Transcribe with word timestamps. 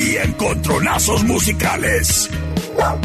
y 0.00 0.16
encontronazos 0.16 1.22
musicales. 1.24 2.30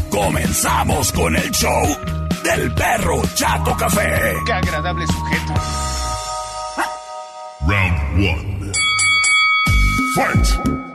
Comenzamos 0.10 1.12
con 1.12 1.36
el 1.36 1.52
show 1.52 1.98
del 2.44 2.74
perro 2.74 3.22
Chato 3.36 3.76
Café. 3.78 4.34
Qué 4.46 4.54
agradable 4.54 5.06
sujeto. 5.08 5.54
Round 7.68 8.00
1. 8.18 8.72
Fight. 10.16 10.86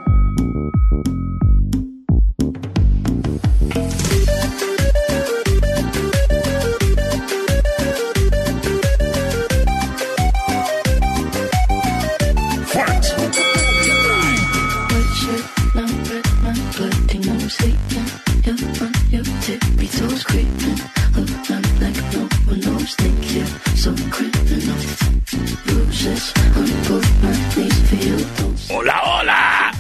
Hola, 28.71 29.03
hola. 29.05 29.73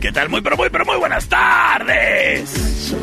¿Qué 0.00 0.12
tal? 0.12 0.30
Muy, 0.30 0.40
pero 0.40 0.56
muy, 0.56 0.70
pero 0.70 0.86
muy 0.86 0.96
buenas 0.96 1.28
tardes. 1.28 2.94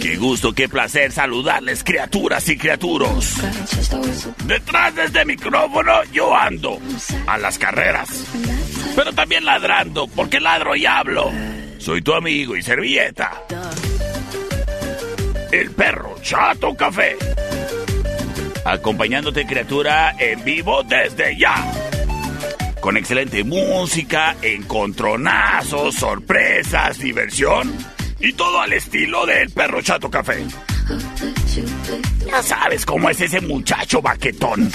Qué 0.00 0.16
gusto, 0.16 0.52
qué 0.52 0.68
placer 0.68 1.10
saludarles, 1.10 1.82
criaturas 1.82 2.48
y 2.48 2.56
criaturos. 2.56 3.34
Detrás 4.44 4.94
de 4.94 5.04
este 5.06 5.24
micrófono 5.24 6.04
yo 6.12 6.36
ando 6.36 6.78
a 7.26 7.38
las 7.38 7.58
carreras, 7.58 8.08
pero 8.94 9.12
también 9.12 9.44
ladrando, 9.44 10.06
porque 10.06 10.38
ladro 10.38 10.76
y 10.76 10.86
hablo. 10.86 11.32
Soy 11.78 12.00
tu 12.02 12.14
amigo 12.14 12.54
y 12.54 12.62
servilleta. 12.62 13.42
El 15.50 15.70
perro 15.70 16.14
Chato 16.20 16.74
Café. 16.74 17.16
Acompañándote, 18.64 19.46
criatura, 19.46 20.14
en 20.18 20.44
vivo 20.44 20.82
desde 20.82 21.38
ya. 21.38 21.54
Con 22.80 22.96
excelente 22.98 23.42
música, 23.44 24.36
encontronazos, 24.42 25.94
sorpresas, 25.94 26.98
diversión 26.98 27.74
y 28.20 28.32
todo 28.34 28.60
al 28.60 28.74
estilo 28.74 29.24
del 29.24 29.50
perro 29.50 29.80
Chato 29.80 30.10
Café. 30.10 30.44
Ya 32.26 32.42
sabes 32.42 32.84
cómo 32.84 33.08
es 33.08 33.20
ese 33.20 33.40
muchacho 33.40 34.02
baquetón. 34.02 34.70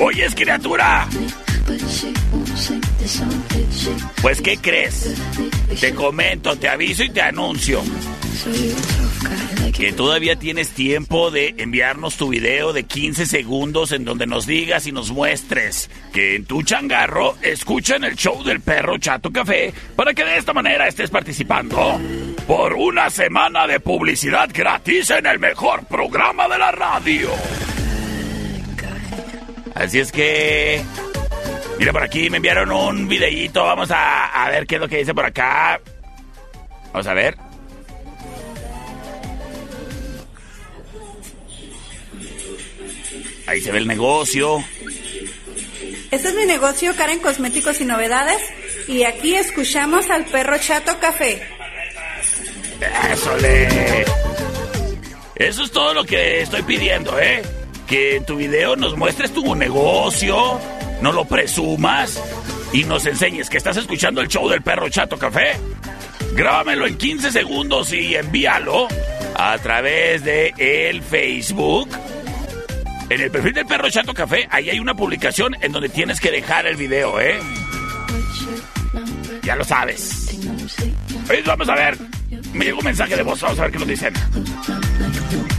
Oyes, 0.00 0.34
criatura. 0.34 1.06
Pues, 4.22 4.40
¿qué 4.40 4.56
crees? 4.56 5.14
Te 5.80 5.94
comento, 5.94 6.56
te 6.56 6.68
aviso 6.68 7.04
y 7.04 7.10
te 7.10 7.20
anuncio. 7.20 7.82
Que 9.72 9.92
todavía 9.92 10.36
tienes 10.36 10.70
tiempo 10.70 11.30
de 11.30 11.54
enviarnos 11.58 12.16
tu 12.16 12.28
video 12.28 12.72
de 12.72 12.82
15 12.82 13.26
segundos 13.26 13.92
en 13.92 14.04
donde 14.04 14.26
nos 14.26 14.44
digas 14.44 14.86
y 14.88 14.92
nos 14.92 15.12
muestres 15.12 15.88
que 16.12 16.34
en 16.34 16.44
tu 16.46 16.62
changarro 16.62 17.36
escuchan 17.42 18.02
el 18.02 18.16
show 18.16 18.42
del 18.42 18.60
perro 18.60 18.98
Chato 18.98 19.30
Café 19.30 19.72
para 19.94 20.14
que 20.14 20.24
de 20.24 20.36
esta 20.36 20.52
manera 20.52 20.88
estés 20.88 21.10
participando 21.10 22.00
por 22.46 22.74
una 22.74 23.08
semana 23.08 23.68
de 23.68 23.78
publicidad 23.78 24.50
gratis 24.52 25.10
en 25.10 25.26
el 25.26 25.38
mejor 25.38 25.86
programa 25.86 26.48
de 26.48 26.58
la 26.58 26.72
radio. 26.72 27.30
Así 29.74 30.00
es 30.00 30.10
que 30.10 30.82
Mira, 31.78 31.92
por 31.92 32.02
aquí 32.02 32.28
me 32.28 32.38
enviaron 32.38 32.72
un 32.72 33.06
videíto. 33.06 33.62
Vamos 33.62 33.92
a, 33.92 34.26
a, 34.26 34.50
ver 34.50 34.66
qué 34.66 34.74
es 34.74 34.80
lo 34.80 34.88
que 34.88 34.98
dice 34.98 35.14
por 35.14 35.24
acá. 35.24 35.80
Vamos 36.92 37.06
a 37.06 37.14
ver. 37.14 37.47
Ahí 43.48 43.62
se 43.62 43.72
ve 43.72 43.78
el 43.78 43.86
negocio. 43.86 44.62
Este 46.10 46.28
es 46.28 46.34
mi 46.34 46.44
negocio, 46.44 46.94
Karen 46.94 47.18
Cosméticos 47.18 47.80
y 47.80 47.86
Novedades. 47.86 48.42
Y 48.88 49.04
aquí 49.04 49.36
escuchamos 49.36 50.10
al 50.10 50.26
perro 50.26 50.58
Chato 50.58 50.98
Café. 51.00 51.42
Eso 53.10 53.36
le. 53.38 54.04
Eso 55.34 55.64
es 55.64 55.70
todo 55.70 55.94
lo 55.94 56.04
que 56.04 56.42
estoy 56.42 56.62
pidiendo, 56.62 57.18
¿eh? 57.18 57.40
Que 57.86 58.16
en 58.16 58.26
tu 58.26 58.36
video 58.36 58.76
nos 58.76 58.98
muestres 58.98 59.32
tu 59.32 59.54
negocio, 59.54 60.60
no 61.00 61.10
lo 61.12 61.24
presumas 61.24 62.22
y 62.74 62.84
nos 62.84 63.06
enseñes 63.06 63.48
que 63.48 63.56
estás 63.56 63.78
escuchando 63.78 64.20
el 64.20 64.28
show 64.28 64.46
del 64.46 64.60
perro 64.60 64.90
Chato 64.90 65.16
Café. 65.16 65.56
Grábamelo 66.34 66.86
en 66.86 66.98
15 66.98 67.32
segundos 67.32 67.94
y 67.94 68.14
envíalo 68.14 68.88
a 69.34 69.56
través 69.56 70.22
de 70.22 70.52
el 70.58 71.02
Facebook. 71.02 71.88
En 73.10 73.20
el 73.20 73.30
perfil 73.30 73.54
del 73.54 73.66
perro 73.66 73.88
Chato 73.88 74.12
Café, 74.12 74.46
ahí 74.50 74.68
hay 74.68 74.78
una 74.78 74.94
publicación 74.94 75.56
en 75.60 75.72
donde 75.72 75.88
tienes 75.88 76.20
que 76.20 76.30
dejar 76.30 76.66
el 76.66 76.76
video, 76.76 77.18
¿eh? 77.18 77.38
Ya 79.42 79.56
lo 79.56 79.64
sabes. 79.64 80.38
Pues 81.26 81.44
vamos 81.44 81.68
a 81.68 81.74
ver. 81.74 81.96
Me 82.52 82.66
llegó 82.66 82.78
un 82.78 82.84
mensaje 82.84 83.16
de 83.16 83.22
voz, 83.22 83.40
vamos 83.40 83.58
a 83.58 83.62
ver 83.62 83.72
qué 83.72 83.78
nos 83.78 83.88
dicen. 83.88 84.12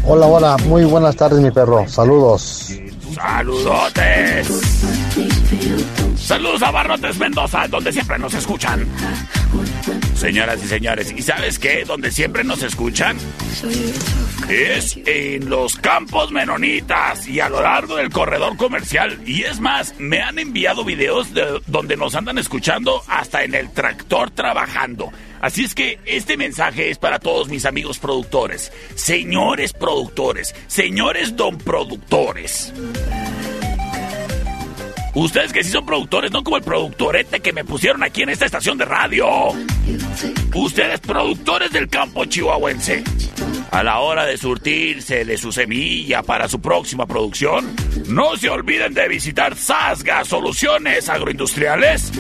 Hola, 0.04 0.28
hola, 0.28 0.58
muy 0.66 0.84
buenas 0.84 1.16
tardes, 1.16 1.40
mi 1.40 1.50
perro. 1.50 1.88
Saludos. 1.88 2.72
Saludotes. 3.14 4.48
Saludos 6.18 6.62
a 6.64 6.72
Barrotes 6.72 7.18
Mendoza, 7.18 7.68
donde 7.68 7.92
siempre 7.92 8.20
nos 8.20 8.34
escuchan. 8.34 8.86
Señoras 10.16 10.64
y 10.64 10.68
señores, 10.68 11.14
¿y 11.16 11.22
sabes 11.22 11.58
qué? 11.58 11.86
Donde 11.86 12.12
siempre 12.12 12.44
nos 12.44 12.62
escuchan 12.62 13.18
es 14.50 14.98
en 15.06 15.48
los 15.48 15.76
campos 15.76 16.32
menonitas 16.32 17.28
y 17.28 17.40
a 17.40 17.50
lo 17.50 17.62
largo 17.62 17.96
del 17.96 18.10
corredor 18.10 18.58
comercial. 18.58 19.20
Y 19.26 19.44
es 19.44 19.60
más, 19.60 19.94
me 20.00 20.22
han 20.22 20.40
enviado 20.40 20.84
videos 20.84 21.34
de 21.34 21.62
donde 21.68 21.96
nos 21.96 22.16
andan 22.16 22.38
escuchando 22.40 23.04
hasta 23.08 23.44
en 23.44 23.54
el 23.54 23.72
tractor 23.72 24.32
trabajando. 24.32 25.12
Así 25.42 25.64
es 25.64 25.76
que 25.76 26.00
este 26.06 26.38
mensaje 26.38 26.90
es 26.90 26.98
para 26.98 27.20
todos 27.20 27.48
mis 27.48 27.66
amigos 27.66 28.00
productores, 28.00 28.72
señores 28.96 29.74
productores, 29.74 30.56
señores 30.68 31.36
don 31.36 31.58
productores. 31.58 32.74
Ustedes 35.16 35.52
que 35.52 35.64
sí 35.64 35.72
son 35.72 35.86
productores, 35.86 36.32
no 36.32 36.44
como 36.44 36.58
el 36.58 36.64
productorete 36.64 37.40
que 37.40 37.52
me 37.52 37.66
pusieron 37.66 38.04
aquí 38.04 38.22
en 38.22 38.30
esta 38.30 38.46
estación 38.46 38.78
de 38.78 38.86
radio. 38.86 39.28
Ustedes 40.54 41.00
productores 41.00 41.72
del 41.72 41.90
campo 41.90 42.26
chihuahuense. 42.26 43.04
A 43.72 43.84
la 43.84 44.00
hora 44.00 44.26
de 44.26 44.38
surtirse 44.38 45.26
de 45.26 45.38
su 45.38 45.52
semilla 45.52 46.22
para 46.22 46.48
su 46.48 46.62
próxima 46.62 47.06
producción, 47.06 47.76
no 48.08 48.36
se 48.38 48.50
olviden 48.50 48.94
de 48.94 49.08
visitar 49.08 49.56
Sasga 49.56 50.24
Soluciones 50.26 51.10
Agroindustriales. 51.10 52.12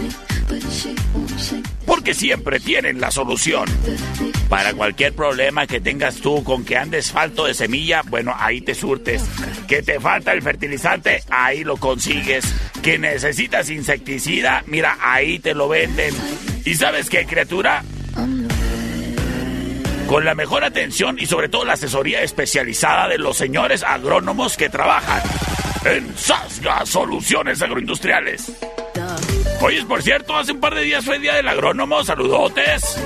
Porque 1.89 2.13
siempre 2.13 2.59
tienen 2.59 3.01
la 3.01 3.09
solución. 3.09 3.65
Para 4.47 4.73
cualquier 4.73 5.13
problema 5.13 5.65
que 5.65 5.81
tengas 5.81 6.17
tú 6.17 6.43
con 6.43 6.63
que 6.63 6.77
andes 6.77 7.11
falto 7.11 7.45
de 7.45 7.55
semilla, 7.55 8.03
bueno, 8.05 8.31
ahí 8.37 8.61
te 8.61 8.75
surtes. 8.75 9.23
Que 9.67 9.81
te 9.81 9.99
falta 9.99 10.31
el 10.33 10.43
fertilizante, 10.43 11.23
ahí 11.31 11.63
lo 11.63 11.77
consigues. 11.77 12.45
Que 12.83 12.99
necesitas 12.99 13.71
insecticida, 13.71 14.63
mira, 14.67 14.99
ahí 15.01 15.39
te 15.39 15.55
lo 15.55 15.67
venden. 15.67 16.13
¿Y 16.63 16.75
sabes 16.75 17.09
qué, 17.09 17.25
criatura? 17.25 17.83
con 20.07 20.25
la 20.25 20.33
mejor 20.33 20.63
atención 20.63 21.17
y 21.19 21.27
sobre 21.27 21.49
todo 21.49 21.65
la 21.65 21.73
asesoría 21.73 22.23
especializada 22.23 23.07
de 23.07 23.19
los 23.19 23.37
señores 23.37 23.83
agrónomos 23.83 24.57
que 24.57 24.67
trabajan 24.67 25.21
en 25.85 26.17
Sasga 26.17 26.83
Soluciones 26.85 27.61
Agroindustriales. 27.61 28.51
Oye, 29.61 29.83
por 29.85 30.01
cierto, 30.01 30.35
hace 30.37 30.53
un 30.53 30.59
par 30.59 30.73
de 30.73 30.81
días 30.81 31.03
fue 31.03 31.19
Día 31.19 31.35
del 31.35 31.47
Agrónomo, 31.47 32.03
saludotes. 32.03 32.97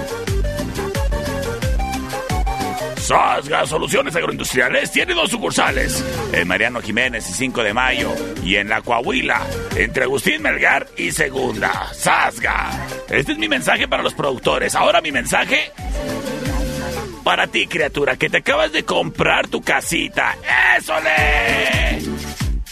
Sasga 2.97 3.65
Soluciones 3.65 4.15
Agroindustriales 4.15 4.91
tiene 4.91 5.13
dos 5.13 5.29
sucursales, 5.29 6.03
en 6.31 6.47
Mariano 6.47 6.81
Jiménez 6.81 7.29
y 7.29 7.33
5 7.33 7.63
de 7.63 7.73
Mayo, 7.73 8.13
y 8.45 8.55
en 8.55 8.69
La 8.69 8.81
Coahuila, 8.81 9.41
entre 9.75 10.03
Agustín 10.03 10.41
Melgar 10.41 10.87
y 10.95 11.11
Segunda. 11.11 11.93
Sasga. 11.93 12.69
Este 13.09 13.33
es 13.33 13.37
mi 13.37 13.49
mensaje 13.49 13.89
para 13.89 14.03
los 14.03 14.13
productores. 14.13 14.73
Ahora 14.75 15.01
mi 15.01 15.11
mensaje 15.11 15.73
para 17.23 17.47
ti, 17.47 17.67
criatura, 17.67 18.15
que 18.17 18.29
te 18.29 18.37
acabas 18.37 18.71
de 18.71 18.83
comprar 18.83 19.47
tu 19.47 19.61
casita. 19.61 20.35
¡Ésole! 20.77 22.12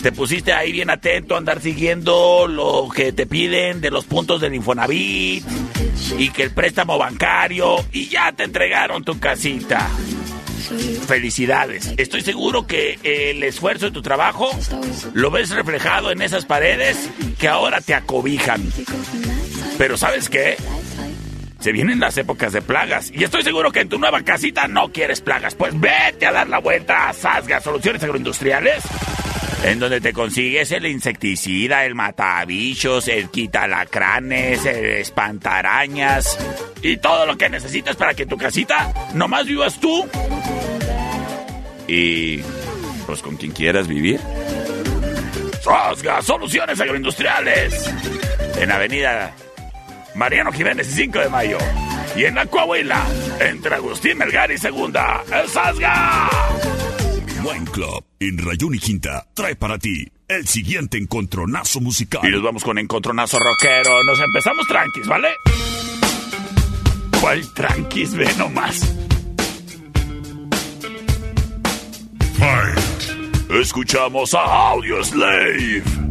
Te 0.01 0.11
pusiste 0.11 0.51
ahí 0.51 0.71
bien 0.71 0.89
atento 0.89 1.35
a 1.35 1.37
andar 1.37 1.61
siguiendo 1.61 2.47
lo 2.47 2.89
que 2.89 3.13
te 3.13 3.27
piden 3.27 3.81
de 3.81 3.91
los 3.91 4.05
puntos 4.05 4.41
del 4.41 4.55
Infonavit 4.55 5.45
y 6.17 6.29
que 6.29 6.41
el 6.41 6.51
préstamo 6.51 6.97
bancario 6.97 7.75
y 7.91 8.07
ya 8.07 8.31
te 8.31 8.43
entregaron 8.43 9.03
tu 9.03 9.19
casita. 9.19 9.87
Felicidades. 11.05 11.93
Estoy 11.97 12.21
seguro 12.21 12.65
que 12.65 12.97
el 13.03 13.43
esfuerzo 13.43 13.85
de 13.85 13.91
tu 13.91 14.01
trabajo 14.01 14.49
lo 15.13 15.29
ves 15.29 15.51
reflejado 15.51 16.11
en 16.11 16.23
esas 16.23 16.45
paredes 16.45 17.09
que 17.37 17.47
ahora 17.47 17.79
te 17.79 17.93
acobijan. 17.93 18.63
Pero 19.77 19.97
¿sabes 19.97 20.29
qué? 20.29 20.57
Se 21.59 21.71
vienen 21.71 21.99
las 21.99 22.17
épocas 22.17 22.53
de 22.53 22.63
plagas 22.63 23.11
y 23.13 23.23
estoy 23.23 23.43
seguro 23.43 23.71
que 23.71 23.81
en 23.81 23.89
tu 23.89 23.99
nueva 23.99 24.23
casita 24.23 24.67
no 24.67 24.91
quieres 24.91 25.21
plagas. 25.21 25.53
Pues 25.53 25.79
vete 25.79 26.25
a 26.25 26.31
dar 26.31 26.49
la 26.49 26.57
vuelta 26.57 27.07
a 27.07 27.13
Sasga 27.13 27.61
Soluciones 27.61 28.01
Agroindustriales 28.01 28.81
en 29.63 29.79
donde 29.79 30.01
te 30.01 30.13
consigues 30.13 30.71
el 30.71 30.85
insecticida, 30.87 31.85
el 31.85 31.95
matabichos, 31.95 33.07
el 33.07 33.29
quitalacranes, 33.29 34.65
el 34.65 34.85
espantarañas 34.85 36.37
y 36.81 36.97
todo 36.97 37.25
lo 37.25 37.37
que 37.37 37.49
necesitas 37.49 37.95
para 37.95 38.13
que 38.13 38.25
tu 38.25 38.37
casita 38.37 38.91
nomás 39.13 39.45
vivas 39.45 39.79
tú 39.79 40.07
y 41.87 42.39
pues 43.05 43.21
con 43.21 43.35
quien 43.37 43.51
quieras 43.51 43.87
vivir. 43.87 44.19
Sosga 45.61 46.21
Soluciones 46.21 46.79
Agroindustriales 46.79 47.93
en 48.57 48.71
Avenida 48.71 49.35
Mariano 50.15 50.51
Jiménez 50.51 50.87
y 50.89 51.03
5 51.03 51.19
de 51.19 51.29
Mayo 51.29 51.57
y 52.15 52.25
en 52.25 52.35
la 52.35 52.45
Coahuila 52.47 53.05
entre 53.39 53.75
Agustín 53.75 54.17
Melgar 54.17 54.51
y 54.51 54.57
Segunda. 54.57 55.23
¡Sasga! 55.47 56.29
Wine 57.43 57.65
Club 57.65 58.05
en 58.19 58.37
Rayón 58.37 58.75
y 58.75 58.79
Quinta 58.79 59.27
trae 59.33 59.55
para 59.55 59.79
ti 59.79 60.05
el 60.27 60.47
siguiente 60.47 60.97
encontronazo 60.97 61.81
musical. 61.81 62.21
Y 62.23 62.31
nos 62.31 62.43
vamos 62.43 62.63
con 62.63 62.77
encontronazo 62.77 63.39
rockero. 63.39 64.03
Nos 64.03 64.19
empezamos 64.19 64.67
tranquis, 64.67 65.07
¿vale? 65.07 65.29
¿Cuál 67.19 67.53
tranquis? 67.53 68.13
Ve 68.13 68.27
nomás. 68.37 68.79
Fight. 72.37 73.51
Escuchamos 73.59 74.33
a 74.33 74.69
Audio 74.69 75.03
Slave. 75.03 76.10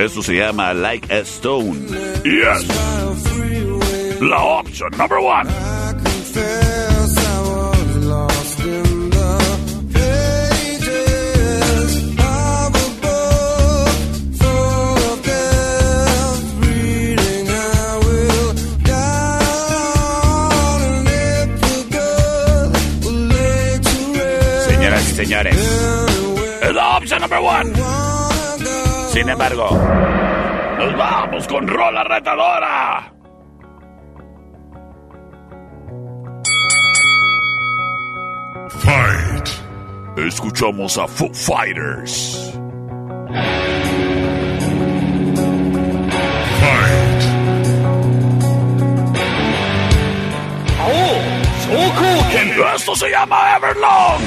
Eso 0.00 0.22
se 0.22 0.34
llama 0.34 0.72
Like 0.72 1.12
a 1.12 1.18
Stone. 1.18 1.86
Yes. 2.24 2.66
La 4.22 4.42
opción 4.42 4.90
number 4.96 5.18
one. 5.18 5.50
Señoras 24.66 25.10
y 25.10 25.14
señores, 25.14 25.56
es 26.62 26.74
la 26.74 26.96
opción 26.96 27.20
number 27.20 27.38
one. 27.38 27.72
Sin 29.12 29.28
embargo, 29.28 29.68
vamos 31.30 31.46
con 31.46 31.66
rola 31.68 32.04
retadora. 32.04 33.12
Fight. 38.68 39.48
Escuchamos 40.16 40.98
a 40.98 41.06
Foo 41.06 41.32
Fighters. 41.32 42.52
Fight. 46.60 47.22
Oh, 50.82 52.74
Esto 52.74 52.96
se 52.96 53.10
llama 53.10 53.56
Everlong. 53.56 54.22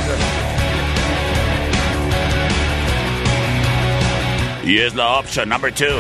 Y 4.66 4.78
es 4.78 4.96
la 4.96 5.20
opción 5.20 5.50
number 5.50 5.74
two. 5.74 6.00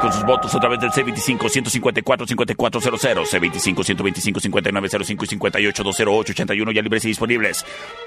Con 0.00 0.12
sus 0.12 0.24
votos 0.24 0.52
a 0.54 0.60
través 0.60 0.80
del 0.80 0.90
C25-154-5400, 0.90 3.26
C25-125-5905 3.26 5.08
y 5.08 5.14
58-208-81 5.38 6.74
ya 6.74 6.82
libres 6.82 7.04
y 7.04 7.08
disponibles. 7.08 7.64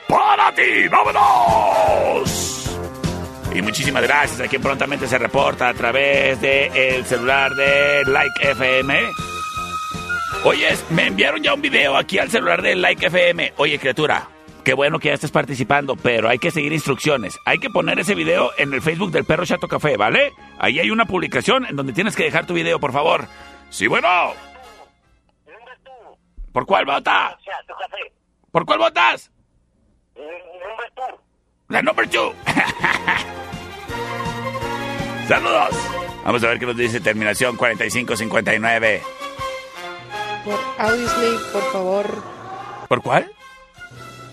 ¡Para 0.08 0.52
ti! 0.54 0.88
¡Vámonos! 0.90 2.66
Y 3.54 3.62
muchísimas 3.62 4.02
gracias 4.04 4.42
a 4.42 4.48
quien 4.48 4.62
prontamente 4.62 5.08
se 5.08 5.18
reporta 5.18 5.70
a 5.70 5.74
través 5.74 6.40
del 6.42 6.76
el 6.76 7.06
celular 7.06 7.56
de 7.56 8.04
Like 8.06 8.52
FM. 8.52 9.00
Oye, 10.44 10.68
me 10.92 11.08
enviaron 11.08 11.42
ya 11.44 11.54
un 11.54 11.62
video 11.62 11.98
aquí 11.98 12.18
al 12.18 12.30
celular 12.30 12.62
de 12.62 12.76
Like 12.76 13.08
FM. 13.08 13.54
Oye, 13.58 13.78
criatura, 13.80 14.30
qué 14.70 14.76
bueno 14.76 15.00
que 15.00 15.08
ya 15.08 15.16
estés 15.16 15.32
participando, 15.32 15.96
pero 15.96 16.30
hay 16.30 16.38
que 16.38 16.52
seguir 16.52 16.72
instrucciones. 16.74 17.40
Hay 17.44 17.58
que 17.58 17.72
poner 17.72 17.98
ese 17.98 18.14
video 18.14 18.52
en 18.56 18.72
el 18.72 18.84
Facebook 18.84 19.10
del 19.10 19.26
Perro 19.26 19.44
Chato 19.44 19.68
Café, 19.68 19.98
¿vale? 19.98 20.32
Ahí 20.60 20.80
hay 20.80 20.92
una 20.92 21.06
publicación 21.06 21.66
en 21.66 21.76
donde 21.76 21.92
tienes 21.92 22.16
que 22.16 22.26
dejar 22.26 22.46
tu 22.46 22.54
video, 22.54 22.80
por 22.80 22.94
favor. 22.94 23.26
Sí, 23.72 23.88
bueno. 23.88 24.08
¿Por 26.54 26.68
cuál 26.68 26.86
vota? 26.86 27.36
¿Por 28.52 28.64
cuál 28.64 28.78
votas? 28.78 29.32
La 31.68 31.82
number 31.82 32.08
two. 32.08 32.32
Saludos. 35.28 35.70
Vamos 36.24 36.44
a 36.44 36.48
ver 36.48 36.60
qué 36.60 36.68
nos 36.68 36.78
dice 36.78 37.00
terminación 37.00 37.58
4559. 37.58 39.02
Por 40.46 40.60
Audioslave, 40.78 41.38
por 41.54 41.72
favor. 41.72 42.24
¿Por 42.88 43.02
cuál? 43.02 43.32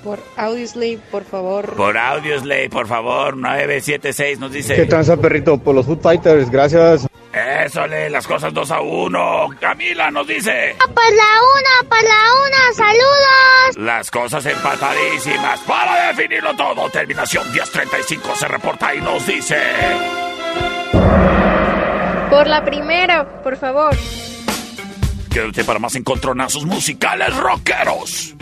Por 0.06 0.20
Audioslave, 0.36 1.00
por 1.10 1.24
favor. 1.24 1.74
Por 1.74 1.98
Audioslave, 1.98 2.70
por 2.70 2.86
favor. 2.86 3.36
976 3.36 4.38
nos 4.38 4.52
dice. 4.52 4.76
¿Qué 4.76 4.86
tranza, 4.86 5.16
perrito? 5.16 5.58
Por 5.58 5.74
los 5.74 5.84
Food 5.84 5.98
Fighters, 6.00 6.48
gracias. 6.48 7.08
Eso, 7.32 7.84
le 7.88 8.08
las 8.08 8.24
cosas 8.24 8.54
2 8.54 8.70
a 8.70 8.80
1. 8.82 9.48
Camila 9.58 10.12
nos 10.12 10.28
dice. 10.28 10.76
Pues 10.78 11.10
la 11.10 11.24
una, 11.56 11.88
pues 11.88 12.02
la 12.04 12.22
una, 12.46 12.72
saludos. 12.76 13.76
Las 13.78 14.08
cosas 14.12 14.46
empatadísimas. 14.46 15.58
Para 15.66 16.12
definirlo 16.12 16.54
todo, 16.54 16.88
terminación 16.88 17.50
1035 17.52 18.36
se 18.36 18.46
reporta 18.46 18.94
y 18.94 19.00
nos 19.00 19.26
dice. 19.26 19.58
Por 22.30 22.46
la 22.46 22.64
primera, 22.64 23.42
por 23.42 23.56
favor. 23.56 23.96
Quédate 25.32 25.64
para 25.64 25.80
más 25.80 25.96
encontronazos 25.96 26.64
musicales 26.64 27.36
rockeros. 27.36 28.36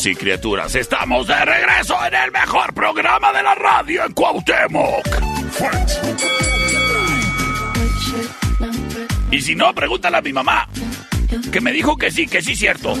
Criaturas 0.00 0.06
y 0.06 0.24
criaturas, 0.24 0.74
estamos 0.76 1.26
de 1.26 1.44
regreso 1.44 1.94
en 2.06 2.14
el 2.14 2.30
mejor 2.30 2.72
programa 2.72 3.32
de 3.34 3.42
la 3.42 3.54
radio 3.54 4.06
en 4.06 4.12
Cuauhtémoc. 4.14 5.06
Y 9.30 9.40
si 9.42 9.54
no, 9.54 9.74
pregúntale 9.74 10.16
a 10.16 10.22
mi 10.22 10.32
mamá, 10.32 10.68
que 11.52 11.60
me 11.60 11.72
dijo 11.72 11.96
que 11.96 12.10
sí, 12.10 12.26
que 12.26 12.40
sí, 12.40 12.56
cierto. 12.56 12.94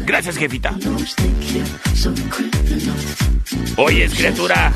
Gracias, 0.00 0.36
jefita. 0.36 0.72
Oye, 3.76 4.08
criatura. 4.10 4.72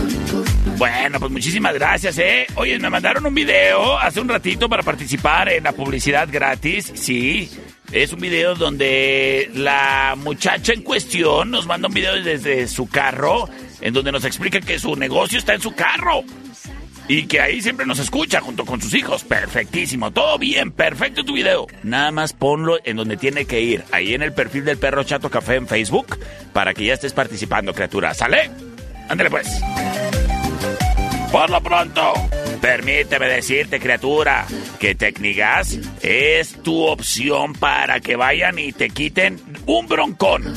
Bueno, 0.76 1.20
pues 1.20 1.30
muchísimas 1.30 1.74
gracias, 1.74 2.18
¿eh? 2.18 2.46
Oye, 2.56 2.78
me 2.80 2.90
mandaron 2.90 3.26
un 3.26 3.34
video 3.34 3.96
hace 3.96 4.20
un 4.20 4.28
ratito 4.28 4.68
para 4.68 4.82
participar 4.82 5.50
en 5.50 5.64
la 5.64 5.72
publicidad 5.72 6.28
gratis. 6.30 6.92
Sí, 6.94 7.48
es 7.92 8.12
un 8.12 8.20
video 8.20 8.54
donde 8.54 9.50
la 9.54 10.14
muchacha 10.16 10.72
en 10.72 10.82
cuestión 10.82 11.50
nos 11.50 11.66
manda 11.66 11.88
un 11.88 11.94
video 11.94 12.22
desde 12.22 12.68
su 12.68 12.86
carro, 12.88 13.48
en 13.80 13.94
donde 13.94 14.12
nos 14.12 14.24
explica 14.24 14.60
que 14.60 14.78
su 14.78 14.94
negocio 14.96 15.38
está 15.38 15.54
en 15.54 15.60
su 15.60 15.72
carro. 15.72 16.22
Y 17.10 17.26
que 17.26 17.40
ahí 17.40 17.62
siempre 17.62 17.86
nos 17.86 17.98
escucha 17.98 18.40
junto 18.42 18.66
con 18.66 18.82
sus 18.82 18.92
hijos. 18.92 19.24
Perfectísimo, 19.24 20.10
todo 20.10 20.38
bien, 20.38 20.70
perfecto 20.70 21.24
tu 21.24 21.32
video. 21.32 21.66
Nada 21.82 22.10
más 22.10 22.34
ponlo 22.34 22.78
en 22.84 22.96
donde 22.96 23.16
tiene 23.16 23.46
que 23.46 23.62
ir, 23.62 23.82
ahí 23.92 24.12
en 24.12 24.22
el 24.22 24.34
perfil 24.34 24.66
del 24.66 24.76
perro 24.76 25.02
Chato 25.04 25.30
Café 25.30 25.54
en 25.54 25.66
Facebook, 25.66 26.18
para 26.52 26.74
que 26.74 26.84
ya 26.84 26.92
estés 26.92 27.14
participando, 27.14 27.72
criatura. 27.72 28.12
¿Sale? 28.12 28.50
Ándale 29.08 29.30
pues. 29.30 29.48
Por 31.32 31.48
lo 31.48 31.62
pronto, 31.62 32.12
permíteme 32.60 33.26
decirte, 33.28 33.80
criatura, 33.80 34.46
que 34.78 34.94
Tecnigas 34.94 35.78
es 36.02 36.62
tu 36.62 36.84
opción 36.84 37.52
para 37.54 38.00
que 38.00 38.16
vayan 38.16 38.58
y 38.58 38.72
te 38.72 38.90
quiten 38.90 39.40
un 39.66 39.86
broncón. 39.86 40.54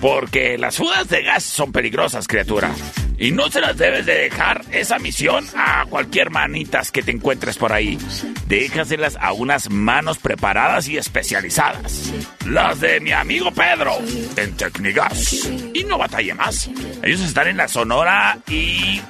Porque 0.00 0.56
las 0.58 0.76
fugas 0.76 1.08
de 1.08 1.22
gas 1.22 1.44
son 1.44 1.72
peligrosas, 1.72 2.26
criatura. 2.26 2.70
Y 3.18 3.30
no 3.30 3.50
se 3.50 3.60
las 3.60 3.76
debes 3.78 4.04
de 4.04 4.14
dejar 4.14 4.62
esa 4.72 4.98
misión 4.98 5.46
a 5.56 5.86
cualquier 5.88 6.30
manitas 6.30 6.90
que 6.90 7.02
te 7.02 7.12
encuentres 7.12 7.56
por 7.56 7.72
ahí. 7.72 7.98
Déjaselas 8.46 9.16
a 9.20 9.32
unas 9.32 9.70
manos 9.70 10.18
preparadas 10.18 10.88
y 10.88 10.98
especializadas. 10.98 12.12
Las 12.44 12.80
de 12.80 13.00
mi 13.00 13.12
amigo 13.12 13.50
Pedro 13.52 13.98
en 14.36 14.56
Tecnigas. 14.56 15.48
Y 15.72 15.84
no 15.84 15.96
batalle 15.96 16.34
más. 16.34 16.68
Ellos 17.02 17.22
están 17.22 17.48
en 17.48 17.56
la 17.56 17.68
Sonora 17.68 18.38
y 18.48 19.00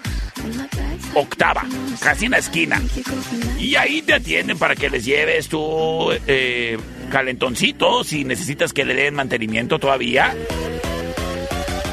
octava, 1.14 1.64
casi 2.00 2.26
en 2.26 2.32
la 2.32 2.38
esquina. 2.38 2.80
Y 3.58 3.76
ahí 3.76 4.02
te 4.02 4.14
atienden 4.14 4.58
para 4.58 4.74
que 4.76 4.90
les 4.90 5.04
lleves 5.04 5.48
tu 5.48 6.10
eh, 6.26 6.78
calentoncito 7.10 8.04
si 8.04 8.24
necesitas 8.24 8.72
que 8.72 8.84
le 8.84 8.94
den 8.94 9.14
mantenimiento 9.14 9.78
todavía. 9.78 10.34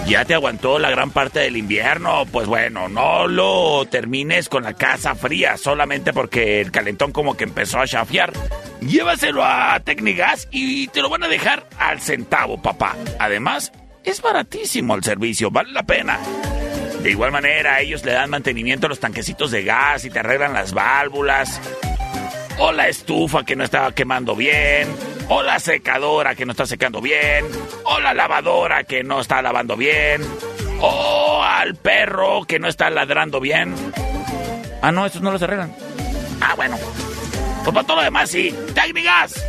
Ya 0.07 0.25
te 0.25 0.33
aguantó 0.33 0.79
la 0.79 0.89
gran 0.89 1.11
parte 1.11 1.39
del 1.39 1.55
invierno, 1.55 2.25
pues 2.29 2.45
bueno, 2.45 2.89
no 2.89 3.25
lo 3.25 3.85
termines 3.85 4.49
con 4.49 4.63
la 4.63 4.73
casa 4.73 5.15
fría 5.15 5.55
solamente 5.55 6.11
porque 6.11 6.59
el 6.59 6.71
calentón 6.71 7.13
como 7.13 7.37
que 7.37 7.45
empezó 7.45 7.79
a 7.79 7.87
chafiar. 7.87 8.33
Llévaselo 8.81 9.45
a 9.45 9.79
Tecnigas 9.79 10.49
y 10.51 10.87
te 10.87 11.01
lo 11.01 11.09
van 11.09 11.23
a 11.23 11.29
dejar 11.29 11.69
al 11.79 12.01
centavo, 12.01 12.61
papá. 12.61 12.97
Además, 13.17 13.71
es 14.03 14.21
baratísimo 14.21 14.95
el 14.95 15.03
servicio, 15.03 15.49
vale 15.49 15.71
la 15.71 15.83
pena. 15.83 16.19
De 17.03 17.11
igual 17.11 17.31
manera, 17.33 17.81
ellos 17.81 18.05
le 18.05 18.13
dan 18.13 18.29
mantenimiento 18.29 18.85
a 18.85 18.89
los 18.89 19.01
tanquecitos 19.01 19.51
de 19.51 19.65
gas 19.65 20.05
y 20.05 20.09
te 20.09 20.19
arreglan 20.19 20.53
las 20.53 20.73
válvulas. 20.73 21.59
O 22.59 22.71
la 22.71 22.87
estufa 22.87 23.43
que 23.43 23.57
no 23.57 23.65
estaba 23.65 23.93
quemando 23.93 24.37
bien. 24.37 24.87
O 25.27 25.43
la 25.43 25.59
secadora 25.59 26.33
que 26.33 26.45
no 26.45 26.53
está 26.53 26.65
secando 26.65 27.01
bien. 27.01 27.45
O 27.83 27.99
la 27.99 28.13
lavadora 28.13 28.85
que 28.85 29.03
no 29.03 29.19
está 29.19 29.41
lavando 29.41 29.75
bien. 29.75 30.21
O 30.79 31.43
al 31.43 31.75
perro 31.75 32.45
que 32.47 32.57
no 32.57 32.69
está 32.69 32.89
ladrando 32.89 33.41
bien. 33.41 33.75
Ah, 34.81 34.93
no, 34.93 35.05
estos 35.05 35.21
no 35.21 35.31
los 35.31 35.41
arreglan. 35.41 35.75
Ah, 36.39 36.53
bueno. 36.55 36.77
Pues 37.65 37.73
para 37.73 37.85
todo 37.85 37.97
lo 37.97 38.03
demás 38.03 38.29
sí. 38.29 38.55
Técnicas. 38.73 39.43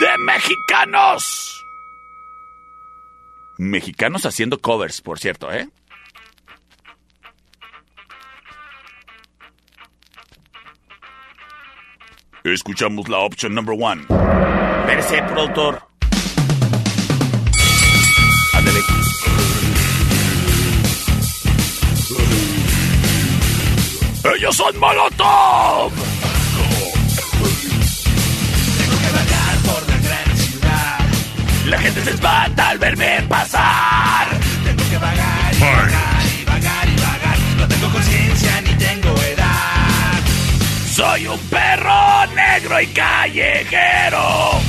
de 0.00 0.18
mexicanos. 0.18 1.62
Mexicanos 3.58 4.26
haciendo 4.26 4.58
covers, 4.58 5.00
por 5.00 5.18
cierto, 5.18 5.52
¿eh? 5.52 5.68
Escuchamos 12.44 13.08
la 13.08 13.18
opción 13.18 13.54
number 13.54 13.76
one. 13.78 14.06
Perse, 14.86 15.22
productor. 15.22 15.85
¡Ellos 24.46 24.58
son 24.58 24.78
Molotov! 24.78 25.90
Tengo 28.78 28.98
que 29.00 29.10
vagar 29.12 29.56
por 29.64 29.88
la 29.88 29.98
gran 29.98 30.36
ciudad. 30.36 30.98
La 31.64 31.78
gente 31.80 32.04
se 32.04 32.10
espanta 32.10 32.68
al 32.68 32.78
verme 32.78 33.22
pasar. 33.28 34.28
Tengo 34.64 34.88
que 34.88 34.98
vagar 34.98 35.52
y 35.52 35.58
vagar 35.58 36.22
y 36.40 36.44
vagar 36.44 36.88
y 36.88 36.94
vagar. 36.94 37.38
No 37.58 37.66
tengo 37.66 37.90
conciencia 37.90 38.60
ni 38.60 38.74
tengo 38.74 39.20
edad. 39.20 40.22
Soy 40.94 41.26
un 41.26 41.40
perro 41.48 42.26
negro 42.36 42.80
y 42.80 42.86
callejero. 42.86 44.60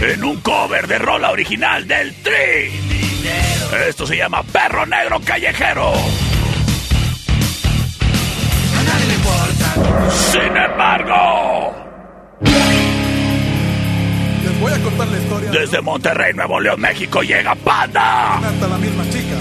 En 0.00 0.24
un 0.24 0.40
cover 0.40 0.86
de 0.86 0.98
rola 0.98 1.30
original 1.30 1.86
del 1.86 2.14
Tri. 2.22 2.72
Esto 3.86 4.06
se 4.06 4.16
llama 4.16 4.42
Perro 4.44 4.86
Negro 4.86 5.20
Callejero. 5.20 5.92
Sin 10.10 10.56
embargo, 10.56 11.74
Les 14.42 14.60
voy 14.60 14.72
a 14.72 14.78
contar 14.82 15.08
la 15.08 15.18
historia. 15.18 15.50
desde 15.50 15.80
Monterrey, 15.80 16.32
Nuevo 16.34 16.60
León, 16.60 16.80
México, 16.80 17.22
llega 17.22 17.54
Panda. 17.54 18.36
Hasta 18.38 18.68
la 18.68 18.78
misma 18.78 19.04
chica. 19.10 19.36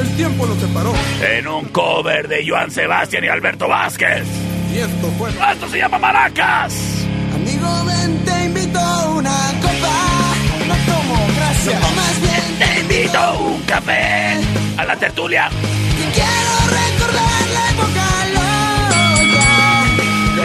El 0.00 0.16
tiempo 0.16 0.46
los 0.46 0.58
separó. 0.58 0.92
En 1.28 1.46
un 1.46 1.64
cover 1.66 2.26
de 2.28 2.44
Joan 2.48 2.70
Sebastián 2.70 3.24
y 3.24 3.28
Alberto 3.28 3.68
Vázquez. 3.68 4.24
Y 4.74 4.78
esto 4.78 5.08
fue. 5.18 5.30
Esto 5.30 5.68
se 5.68 5.78
llama 5.78 5.98
Maracas. 5.98 6.74
Amigo, 7.34 7.84
ven, 7.84 8.24
te 8.24 8.44
invito 8.46 8.78
a 8.78 9.10
una 9.10 9.36
copa. 9.60 9.94
No 10.66 10.74
tomo, 10.92 11.26
gracias. 11.36 11.80
No 11.80 11.88
más 11.90 12.20
bien. 12.20 12.58
Te 12.58 12.80
invito 12.80 13.18
a 13.18 13.32
un 13.34 13.60
café. 13.62 14.36
A 14.76 14.84
la 14.84 14.96
tertulia. 14.96 15.48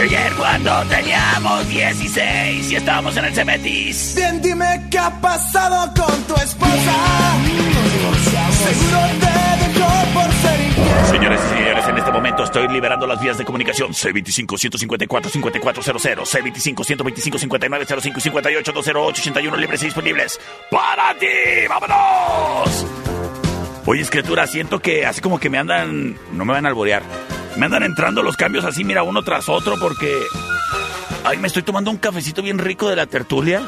Ayer 0.00 0.32
cuando 0.34 0.82
teníamos 0.84 1.68
16 1.68 2.72
y 2.72 2.76
estábamos 2.76 3.14
en 3.16 3.24
el 3.26 3.34
Cemetis. 3.34 4.14
Bien, 4.16 4.40
dime 4.40 4.86
qué 4.90 4.98
ha 4.98 5.10
pasado 5.20 5.92
con 5.94 6.22
tu 6.24 6.34
esposa. 6.36 6.94
Seguro 8.50 9.00
te 9.20 9.26
dejó 9.64 9.88
por 10.14 10.32
ser 10.32 10.58
infiel. 10.60 11.06
Señores 11.10 11.40
y 11.44 11.48
señores, 11.54 11.84
en 11.88 11.98
este 11.98 12.12
momento 12.12 12.44
estoy 12.44 12.68
liberando 12.68 13.06
las 13.06 13.20
vías 13.20 13.36
de 13.36 13.44
comunicación. 13.44 13.92
C25-154-5400, 13.92 16.24
C25-125-5905 16.74 18.16
y 18.16 18.20
58-208-81 18.30 19.56
libres 19.56 19.82
y 19.82 19.86
disponibles. 19.86 20.40
¡Para 20.70 21.14
ti! 21.18 21.26
¡Vámonos! 21.68 22.86
Oye, 23.86 24.02
escritura, 24.02 24.46
siento 24.46 24.78
que 24.80 25.04
así 25.04 25.20
como 25.20 25.38
que 25.38 25.50
me 25.50 25.58
andan... 25.58 26.16
No 26.32 26.44
me 26.44 26.52
van 26.52 26.64
a 26.64 26.68
alborear. 26.70 27.02
Me 27.56 27.66
andan 27.66 27.82
entrando 27.82 28.22
los 28.22 28.36
cambios 28.36 28.64
así, 28.64 28.84
mira, 28.84 29.02
uno 29.02 29.22
tras 29.22 29.48
otro 29.48 29.76
porque... 29.80 30.22
Ay, 31.24 31.36
me 31.38 31.48
estoy 31.48 31.62
tomando 31.62 31.90
un 31.90 31.98
cafecito 31.98 32.42
bien 32.42 32.58
rico 32.58 32.88
de 32.88 32.96
la 32.96 33.06
tertulia. 33.06 33.62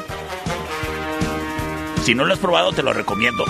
Si 2.03 2.15
no 2.15 2.25
lo 2.25 2.33
has 2.33 2.39
probado, 2.39 2.71
te 2.73 2.83
lo 2.83 2.93
recomiendo. 2.93 3.45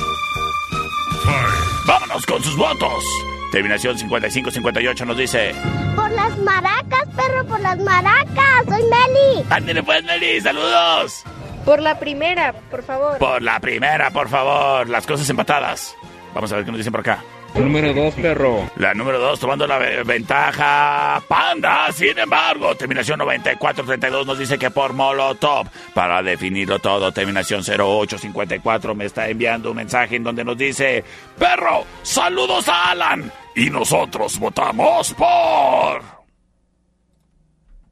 Vámonos 1.87 2.25
con 2.25 2.43
sus 2.43 2.55
votos. 2.55 3.03
Terminación 3.51 3.97
5558 3.97 5.05
nos 5.05 5.17
dice... 5.17 5.55
Por 5.95 6.11
las 6.11 6.37
maracas, 6.39 7.07
perro, 7.15 7.45
por 7.45 7.59
las 7.59 7.77
maracas. 7.79 8.65
Soy 8.67 8.81
Meli. 8.83 9.45
Ándale 9.49 9.83
pues, 9.83 10.03
Meli, 10.03 10.41
saludos. 10.41 11.23
Por 11.63 11.81
la 11.81 11.97
primera, 11.99 12.53
por 12.53 12.83
favor. 12.83 13.17
Por 13.19 13.41
la 13.41 13.59
primera, 13.59 14.11
por 14.11 14.27
favor. 14.27 14.89
Las 14.89 15.05
cosas 15.05 15.29
empatadas. 15.29 15.95
Vamos 16.33 16.51
a 16.51 16.57
ver 16.57 16.65
qué 16.65 16.71
nos 16.71 16.79
dicen 16.79 16.91
por 16.91 17.01
acá. 17.01 17.23
Número 17.55 17.93
dos, 17.93 18.15
perro. 18.15 18.67
La 18.77 18.95
número 18.95 19.19
dos 19.19 19.39
tomando 19.39 19.67
la 19.67 19.77
ve- 19.77 20.01
ventaja. 20.03 21.21
Panda, 21.27 21.91
sin 21.91 22.17
embargo, 22.17 22.73
terminación 22.75 23.19
9432 23.19 24.25
nos 24.25 24.39
dice 24.39 24.57
que 24.57 24.71
por 24.71 24.93
Molotov. 24.93 25.67
Para 25.93 26.23
definirlo 26.23 26.79
todo, 26.79 27.11
terminación 27.11 27.61
0854 27.63 28.95
me 28.95 29.05
está 29.05 29.27
enviando 29.29 29.69
un 29.69 29.77
mensaje 29.77 30.15
en 30.15 30.23
donde 30.23 30.43
nos 30.43 30.57
dice: 30.57 31.03
Perro, 31.37 31.85
saludos 32.01 32.67
a 32.69 32.89
Alan. 32.91 33.31
Y 33.55 33.69
nosotros 33.69 34.39
votamos 34.39 35.13
por. 35.13 36.01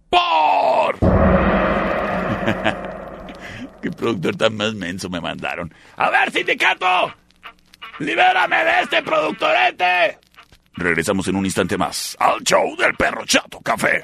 Por. 0.10 0.98
Qué 3.82 3.92
productor 3.92 4.36
tan 4.36 4.58
más 4.58 4.74
menso 4.74 5.08
me 5.10 5.22
mandaron. 5.22 5.72
A 5.98 6.10
ver, 6.10 6.32
sindicato. 6.32 7.14
¡Libérame 8.02 8.66
de 8.66 8.82
este 8.82 9.04
productorete! 9.04 10.18
Regresamos 10.74 11.28
en 11.28 11.36
un 11.36 11.46
instante 11.46 11.78
más 11.78 12.18
al 12.20 12.42
show 12.42 12.76
del 12.76 12.96
perro 12.96 13.24
chato 13.26 13.60
café. 13.60 14.04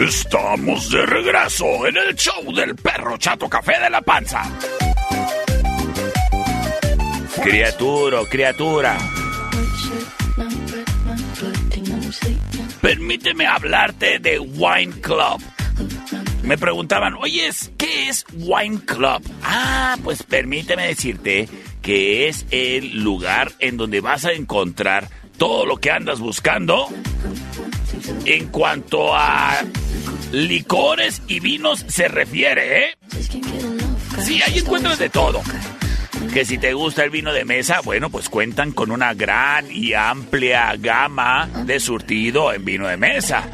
Estamos 0.00 0.90
de 0.90 1.04
regreso 1.04 1.86
en 1.86 1.94
el 1.94 2.14
show 2.14 2.54
del 2.54 2.74
perro 2.74 3.18
chato 3.18 3.50
café 3.50 3.78
de 3.82 3.90
la 3.90 4.00
panza. 4.00 4.42
Criatura, 7.42 8.20
criatura. 8.24 8.96
Permíteme 12.80 13.46
hablarte 13.46 14.18
de 14.20 14.38
Wine 14.38 15.02
Club. 15.02 15.42
Me 16.44 16.56
preguntaban, 16.56 17.16
oye, 17.20 17.50
¿qué 17.76 18.08
es 18.08 18.24
Wine 18.32 18.80
Club? 18.86 19.22
Ah, 19.42 19.98
pues 20.02 20.22
permíteme 20.22 20.86
decirte 20.86 21.46
que 21.82 22.26
es 22.26 22.46
el 22.50 23.02
lugar 23.02 23.52
en 23.58 23.76
donde 23.76 24.00
vas 24.00 24.24
a 24.24 24.32
encontrar 24.32 25.10
todo 25.36 25.66
lo 25.66 25.76
que 25.76 25.90
andas 25.90 26.20
buscando 26.20 26.88
en 28.24 28.48
cuanto 28.48 29.14
a 29.14 29.62
licores 30.32 31.22
y 31.28 31.40
vinos 31.40 31.84
se 31.88 32.08
refiere, 32.08 32.84
¿eh? 32.84 32.96
Sí, 34.22 34.40
ahí 34.42 34.58
encuentras 34.58 34.98
de 34.98 35.10
todo. 35.10 35.42
Que 36.32 36.44
si 36.44 36.58
te 36.58 36.74
gusta 36.74 37.02
el 37.02 37.10
vino 37.10 37.32
de 37.32 37.44
mesa, 37.44 37.80
bueno, 37.80 38.10
pues 38.10 38.28
cuentan 38.28 38.72
con 38.72 38.90
una 38.90 39.14
gran 39.14 39.70
y 39.70 39.94
amplia 39.94 40.74
gama 40.76 41.48
de 41.64 41.80
surtido 41.80 42.52
en 42.52 42.64
vino 42.64 42.86
de 42.86 42.96
mesa. 42.96 43.48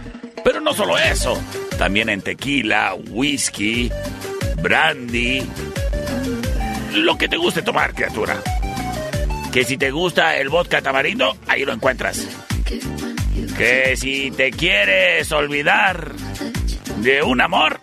Pero 0.45 0.61
no 0.61 0.75
solo 0.75 0.99
eso, 0.99 1.41
también 1.79 2.09
en 2.09 2.21
tequila, 2.21 2.95
whisky, 2.95 3.91
brandy, 4.61 5.43
lo 6.95 7.17
que 7.17 7.29
te 7.29 7.37
guste 7.37 7.62
tomar, 7.62 7.95
criatura. 7.95 8.43
Que 9.53 9.65
si 9.65 9.77
te 9.77 9.91
gusta 9.91 10.37
el 10.37 10.49
vodka 10.49 10.83
tamarindo, 10.83 11.37
ahí 11.47 11.65
lo 11.65 11.73
encuentras. 11.73 12.27
Que 13.57 13.97
si 13.97 14.31
te 14.33 14.51
quieres 14.51 15.33
olvidar 15.33 16.12
de 16.99 17.23
un 17.23 17.41
amor, 17.41 17.81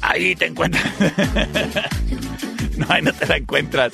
ahí 0.00 0.34
te 0.36 0.46
encuentras. 0.46 0.84
no, 2.76 2.86
ahí 2.88 3.02
no 3.02 3.12
te 3.12 3.26
la 3.26 3.36
encuentras. 3.36 3.92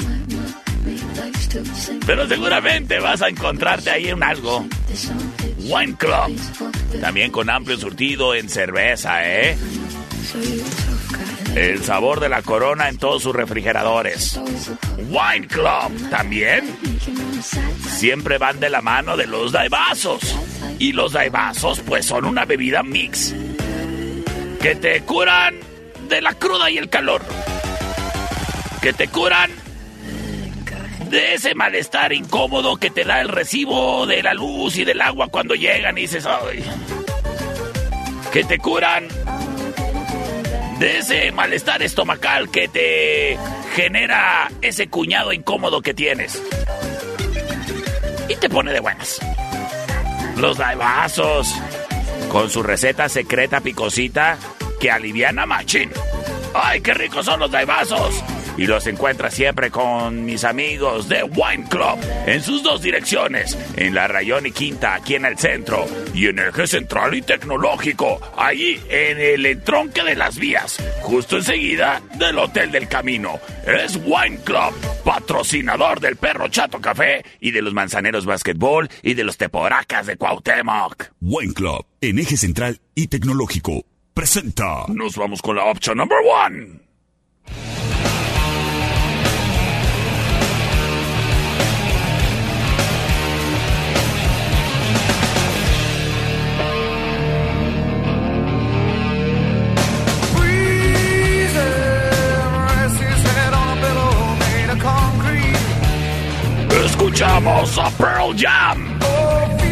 Pero 2.07 2.29
seguramente 2.29 2.99
vas 2.99 3.23
a 3.23 3.29
encontrarte 3.29 3.91
ahí 3.91 4.09
en 4.09 4.23
algo. 4.23 4.67
Wine 5.59 5.97
Club. 5.97 6.39
También 7.01 7.31
con 7.31 7.49
amplio 7.51 7.77
surtido 7.79 8.35
en 8.35 8.49
cerveza, 8.49 9.21
¿eh? 9.25 9.57
El 11.55 11.83
sabor 11.85 12.21
de 12.21 12.29
la 12.29 12.43
corona 12.43 12.89
en 12.89 12.99
todos 12.99 13.23
sus 13.23 13.35
refrigeradores. 13.35 14.41
Wine 14.99 15.47
Club 15.47 16.11
también. 16.11 16.65
Siempre 17.89 18.39
van 18.39 18.59
de 18.61 18.71
la 18.71 18.83
mano 18.83 19.17
de 19.17 19.27
los 19.27 19.53
daibazos. 19.53 20.37
Y 20.79 20.93
los 20.93 21.13
daibazos 21.13 21.81
pues 21.81 22.05
son 22.07 22.25
una 22.25 22.45
bebida 22.45 22.83
mix. 22.83 23.35
Que 24.65 24.75
te 24.77 25.03
curan 25.03 25.61
de 26.09 26.23
la 26.23 26.33
cruda 26.33 26.71
y 26.71 26.79
el 26.79 26.89
calor. 26.89 27.21
Que 28.81 28.95
te 28.95 29.09
curan 29.09 29.51
de 31.11 31.35
ese 31.35 31.55
malestar 31.55 32.15
incómodo 32.15 32.79
que 32.79 32.89
te 32.89 33.05
da 33.05 33.21
el 33.21 33.29
recibo 33.29 34.07
de 34.07 34.23
la 34.23 34.33
luz 34.33 34.79
y 34.79 34.87
del 34.87 35.03
agua 35.03 35.29
cuando 35.29 35.55
llegan 35.55 35.99
y 35.99 36.01
dices, 36.01 36.25
ay, 36.25 36.65
que 38.33 38.43
te 38.45 38.57
curan 38.57 39.07
de 40.79 40.99
ese 40.99 41.31
malestar 41.33 41.83
estomacal 41.83 42.51
que 42.51 42.67
te 42.67 43.39
genera 43.75 44.51
ese 44.63 44.89
cuñado 44.89 45.35
incómodo 45.35 45.83
que 45.83 45.93
tienes. 45.93 46.43
Y 48.31 48.37
te 48.37 48.49
pone 48.49 48.73
de 48.73 48.81
buenas. 48.81 49.19
Los 50.39 50.57
daibazos, 50.57 51.55
con 52.31 52.49
su 52.49 52.63
receta 52.63 53.11
secreta 53.11 53.61
picosita 53.61 54.39
que 54.85 54.91
aliviana 54.91 55.47
machín. 55.47 55.91
¡Ay, 56.53 56.83
qué 56.83 56.93
ricos 56.93 57.25
son 57.25 57.41
los 57.41 57.51
daibazos! 57.51 58.23
y 58.57 58.67
los 58.67 58.87
encuentras 58.87 59.35
siempre 59.35 59.71
con 59.71 60.25
mis 60.25 60.45
amigos 60.45 61.09
de 61.09 61.25
Wine 61.25 61.67
Club 61.69 61.99
en 62.27 62.41
sus 62.43 62.63
dos 62.63 62.83
direcciones, 62.83 63.59
en 63.77 63.95
la 63.95 64.07
Rayón 64.07 64.47
y 64.47 64.53
Quinta, 64.53 64.95
aquí 64.95 65.17
en 65.17 65.25
el 65.25 65.39
centro, 65.39 65.87
y 66.15 66.27
en 66.27 66.39
Eje 66.39 66.69
Central 66.69 67.15
y 67.15 67.23
Tecnológico, 67.23 68.21
ahí 68.37 68.81
en 68.89 69.19
el 69.19 69.47
entronque 69.47 70.05
de 70.05 70.15
las 70.15 70.39
vías, 70.39 70.79
justo 71.03 71.39
enseguida 71.39 72.01
del 72.15 72.39
Hotel 72.39 72.71
del 72.71 72.87
Camino. 72.87 73.41
Es 73.67 73.97
Wine 73.97 74.39
Club, 74.45 74.73
patrocinador 75.05 75.99
del 75.99 76.15
Perro 76.15 76.47
Chato 76.47 76.81
Café 76.81 77.25
y 77.41 77.51
de 77.51 77.63
los 77.63 77.75
Manzaneros 77.75 78.25
Basketball 78.27 78.89
y 79.03 79.15
de 79.15 79.25
los 79.25 79.37
Teporacas 79.37 80.07
de 80.07 80.17
Cuauhtémoc. 80.17 81.11
Wine 81.21 81.55
Club, 81.55 81.87
en 82.01 82.21
Eje 82.21 82.37
Central 82.37 82.81
y 82.95 83.09
Tecnológico, 83.09 83.85
presenta. 84.15 84.85
Nos 84.89 85.17
vamos 85.17 85.43
con 85.43 85.57
la 85.57 85.65
opción 85.65 85.99
number 85.99 86.19
one. 86.25 86.85
Escuchamos 106.87 107.79
a 107.79 107.91
Pearl 107.91 108.35
Jam. 108.37 109.64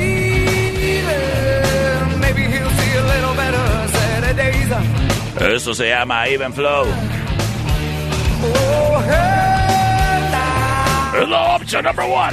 Eso 5.48 5.74
se 5.74 5.88
llama 5.88 6.28
Even 6.28 6.52
Flow. 6.52 6.86
Es 11.20 11.28
la 11.28 11.56
opción 11.56 11.84
number 11.84 12.04
one. 12.04 12.32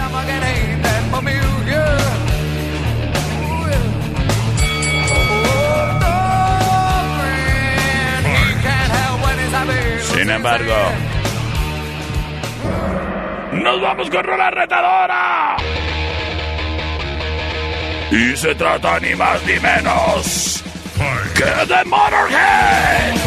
Sin 10.13 10.29
embargo, 10.29 10.75
nos 13.53 13.81
vamos 13.81 14.09
con 14.09 14.23
Rola 14.23 14.51
Retadora. 14.51 15.57
Y 18.11 18.35
se 18.37 18.53
trata 18.55 18.99
ni 18.99 19.15
más 19.15 19.43
ni 19.45 19.59
menos 19.59 20.58
que 21.33 21.65
de 21.65 21.85
Motorhead. 21.85 23.19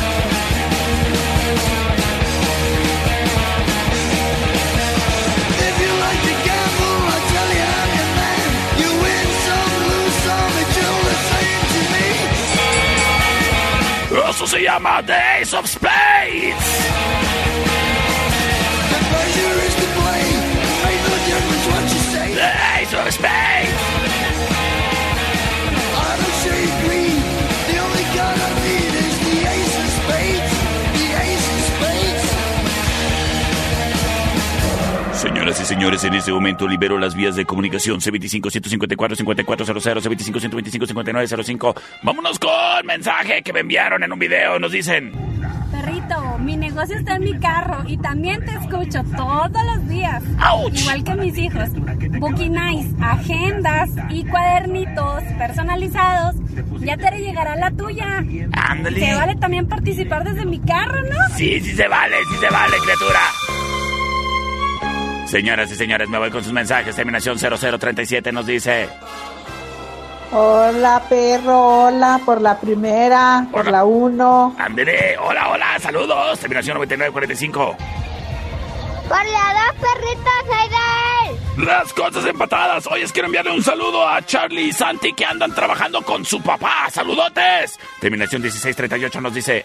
Eso 14.33 14.47
se 14.47 14.63
llama 14.63 15.03
The 15.05 15.13
Ace 15.13 15.55
of 15.55 15.67
Spades. 15.67 16.67
The 18.91 18.99
pleasure 19.11 19.57
is 19.67 19.75
to 19.75 19.87
play. 20.01 20.25
Make 20.85 21.03
no 21.07 21.17
difference 21.29 21.67
what 21.69 21.85
you 21.93 22.01
say. 22.13 22.29
The 22.35 22.51
Ace 22.81 22.95
of 22.95 23.13
Spades. 23.13 23.72
Señoras 35.23 35.61
y 35.61 35.65
señores, 35.65 36.03
en 36.03 36.15
este 36.15 36.33
momento 36.33 36.67
libero 36.67 36.99
las 36.99 37.15
vías 37.15 37.37
de 37.37 37.45
comunicación 37.45 38.01
C25-154-5400, 38.01 40.03
C25-125-5905. 40.03 41.81
Vámonos 42.03 42.41
con 42.41 42.51
mensaje 42.85 43.41
que 43.43 43.53
me 43.53 43.61
enviaron 43.61 44.03
en 44.03 44.13
un 44.13 44.19
video. 44.19 44.59
Nos 44.59 44.73
dicen... 44.73 45.13
Perrito, 45.71 46.39
mi 46.41 46.57
negocio 46.57 46.97
está 46.97 47.15
en 47.15 47.23
mi 47.23 47.39
carro 47.39 47.85
y 47.87 47.99
también 47.99 48.45
te 48.45 48.51
escucho 48.51 49.05
todos 49.17 49.65
los 49.65 49.89
días. 49.89 50.25
Igual 50.75 51.05
que 51.05 51.15
mis 51.15 51.39
hijos. 51.39 51.69
Bookie 52.19 52.49
Nice, 52.49 52.93
agendas 53.01 53.91
y 54.11 54.25
cuadernitos 54.25 55.23
personalizados. 55.39 56.35
Ya 56.81 56.97
te 56.97 57.21
llegará 57.21 57.55
la 57.55 57.71
tuya. 57.71 58.25
Ándale. 58.55 58.99
Se 58.99 59.15
vale 59.15 59.37
también 59.37 59.69
participar 59.69 60.25
desde 60.25 60.45
mi 60.45 60.59
carro, 60.59 61.01
¿no? 61.03 61.17
Sí, 61.37 61.61
sí 61.61 61.77
se 61.77 61.87
vale, 61.87 62.17
sí 62.29 62.35
se 62.41 62.53
vale, 62.53 62.77
criatura. 62.83 63.21
Señoras 65.33 65.73
y 65.73 65.77
señores, 65.77 66.11
me 66.11 66.19
voy 66.19 66.31
con 66.31 66.45
sus 66.45 66.53
mensajes. 66.53 66.95
Terminación 66.95 67.39
0037 67.39 68.33
nos 68.33 68.45
dice... 68.45 68.87
Hola, 70.31 71.03
perro, 71.09 71.87
hola, 71.87 72.21
por 72.23 72.43
la 72.43 72.61
primera, 72.61 73.47
por 73.51 73.71
la 73.71 73.83
uno. 73.83 74.55
André, 74.59 75.17
hola, 75.17 75.49
hola, 75.49 75.79
saludos. 75.79 76.39
Terminación 76.39 76.75
9945. 76.75 77.77
Por 79.09 79.25
la 79.25 79.55
dos 79.55 79.81
perritos, 79.81 81.39
él. 81.57 81.65
Las 81.65 81.95
cosas 81.95 82.27
empatadas. 82.27 82.87
Hoy 82.89 83.03
quiero 83.05 83.25
enviarle 83.25 83.53
un 83.53 83.63
saludo 83.63 84.07
a 84.07 84.21
Charlie 84.27 84.65
y 84.65 84.73
Santi 84.75 85.15
que 85.15 85.25
andan 85.25 85.55
trabajando 85.55 86.03
con 86.03 86.27
su 86.27 86.43
papá. 86.43 86.91
¡Saludotes! 86.91 87.81
Terminación 88.01 88.43
1638 88.43 89.19
nos 89.23 89.33
dice... 89.33 89.65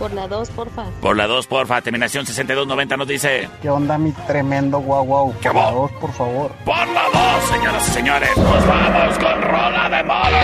Por 0.00 0.14
la 0.14 0.26
2, 0.26 0.50
porfa. 0.52 0.84
Por 1.02 1.14
la 1.14 1.26
2, 1.26 1.46
porfa. 1.46 1.82
Terminación 1.82 2.24
6290 2.24 2.96
nos 2.96 3.06
dice... 3.06 3.50
¿Qué 3.60 3.68
onda, 3.68 3.98
mi 3.98 4.12
tremendo 4.12 4.78
guau 4.78 5.04
guau? 5.04 5.32
Por 5.34 5.54
la 5.54 5.70
2, 5.72 5.92
por 6.00 6.12
favor. 6.14 6.52
Por 6.64 6.88
la 6.88 7.02
2, 7.12 7.44
señoras 7.50 7.86
y 7.86 7.90
señores. 7.90 8.30
Nos 8.34 8.66
vamos 8.66 9.18
con 9.18 9.42
Rola 9.42 9.90
de 9.90 10.02
Motorhead. 10.02 10.40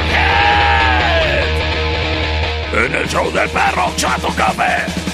En 2.85 2.95
el 2.97 3.09
show 3.09 3.33
del 3.33 3.49
perro 3.49 3.90
Chato 3.97 4.29
Café. 4.37 5.06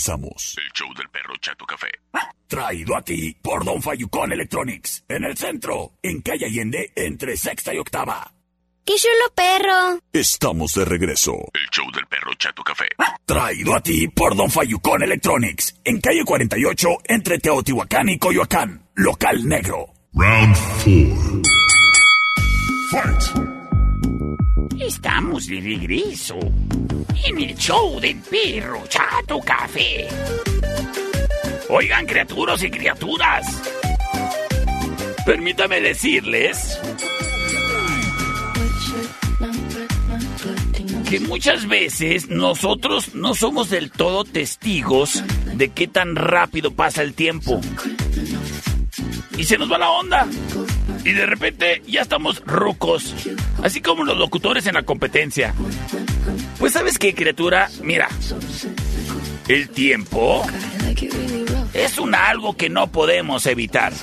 Regresamos. 0.00 0.56
El 0.56 0.72
show 0.72 0.94
del 0.94 1.08
perro 1.10 1.34
Chato 1.40 1.66
Café. 1.66 1.88
Traído 2.46 2.96
a 2.96 3.02
ti 3.02 3.36
por 3.40 3.64
Don 3.64 3.82
Fayucón 3.82 4.32
Electronics. 4.32 5.04
En 5.08 5.24
el 5.24 5.36
centro, 5.36 5.92
en 6.02 6.22
calle 6.22 6.46
Allende, 6.46 6.92
entre 6.96 7.36
sexta 7.36 7.74
y 7.74 7.78
octava. 7.78 8.32
¡Qué 8.84 8.94
chulo 8.96 9.34
perro! 9.34 10.00
Estamos 10.12 10.72
de 10.72 10.84
regreso. 10.84 11.32
El 11.52 11.68
show 11.70 11.90
del 11.92 12.06
perro 12.06 12.32
Chato 12.34 12.62
Café. 12.64 12.88
Traído 13.26 13.74
a 13.74 13.80
ti 13.80 14.08
por 14.08 14.34
Don 14.34 14.50
Fayucón 14.50 15.02
Electronics. 15.02 15.76
En 15.84 16.00
calle 16.00 16.24
48, 16.24 16.88
entre 17.04 17.38
Teotihuacán 17.38 18.08
y 18.08 18.18
Coyoacán. 18.18 18.88
Local 18.94 19.46
negro. 19.46 19.92
Round 20.12 20.56
4. 20.82 21.42
Fight! 22.90 23.49
Estamos 24.80 25.46
de 25.46 25.60
regreso. 25.60 26.38
En 27.26 27.38
el 27.38 27.54
show 27.54 28.00
del 28.00 28.16
perro 28.18 28.82
Chato 28.88 29.38
Café. 29.40 30.08
Oigan, 31.68 32.06
criaturas 32.06 32.62
y 32.62 32.70
criaturas. 32.70 33.62
Permítame 35.26 35.80
decirles 35.82 36.80
que 41.08 41.20
muchas 41.20 41.68
veces 41.68 42.28
nosotros 42.28 43.14
no 43.14 43.34
somos 43.34 43.68
del 43.68 43.90
todo 43.90 44.24
testigos 44.24 45.22
de 45.54 45.68
qué 45.68 45.88
tan 45.88 46.16
rápido 46.16 46.72
pasa 46.72 47.02
el 47.02 47.12
tiempo. 47.14 47.60
Y 49.40 49.44
se 49.44 49.56
nos 49.56 49.72
va 49.72 49.78
la 49.78 49.90
onda. 49.90 50.26
Y 51.02 51.12
de 51.12 51.24
repente 51.24 51.80
ya 51.86 52.02
estamos 52.02 52.42
rucos. 52.44 53.14
Así 53.62 53.80
como 53.80 54.04
los 54.04 54.18
locutores 54.18 54.66
en 54.66 54.74
la 54.74 54.82
competencia. 54.82 55.54
Pues 56.58 56.74
sabes 56.74 56.98
qué, 56.98 57.14
criatura, 57.14 57.70
mira. 57.82 58.06
El 59.48 59.70
tiempo 59.70 60.46
es 61.72 61.98
un 61.98 62.14
algo 62.14 62.54
que 62.54 62.68
no 62.68 62.88
podemos 62.88 63.46
evitar. 63.46 63.94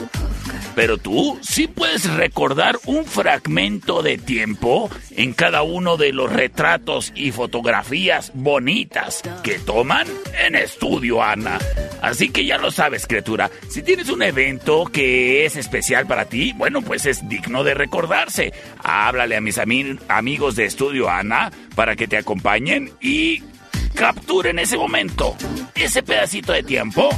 Pero 0.78 1.00
tú 1.00 1.40
sí 1.42 1.66
puedes 1.68 2.08
recordar 2.14 2.78
un 2.86 3.04
fragmento 3.04 4.04
de 4.04 4.20
tiempo 4.20 4.92
en 5.16 5.34
cada 5.34 5.64
uno 5.64 5.98
de 5.98 6.14
los 6.14 6.32
retratos 6.32 7.12
y 7.16 7.32
fotografías 7.32 8.32
bonitas 8.36 9.24
que 9.42 9.58
toman 9.58 10.08
en 10.46 10.54
estudio, 10.54 11.24
Ana. 11.24 11.58
Así 12.04 12.30
que 12.30 12.46
ya 12.46 12.60
lo 12.60 12.70
sabes, 12.70 13.08
criatura. 13.08 13.50
Si 13.72 13.82
tienes 13.82 14.10
un 14.10 14.22
evento 14.22 14.86
que 14.86 15.48
es 15.48 15.56
especial 15.56 16.06
para 16.06 16.26
ti, 16.26 16.54
bueno, 16.56 16.84
pues 16.84 17.08
es 17.08 17.28
digno 17.28 17.64
de 17.64 17.74
recordarse. 17.74 18.54
Háblale 18.84 19.36
a 19.36 19.42
mis 19.42 19.58
ami- 19.58 20.00
amigos 20.08 20.56
de 20.56 20.66
estudio, 20.66 21.10
Ana, 21.10 21.52
para 21.74 21.96
que 21.96 22.08
te 22.08 22.18
acompañen 22.18 22.92
y 23.02 23.42
capturen 23.98 24.60
ese 24.60 24.78
momento, 24.78 25.36
ese 25.74 26.04
pedacito 26.04 26.54
de 26.54 26.62
tiempo, 26.62 27.10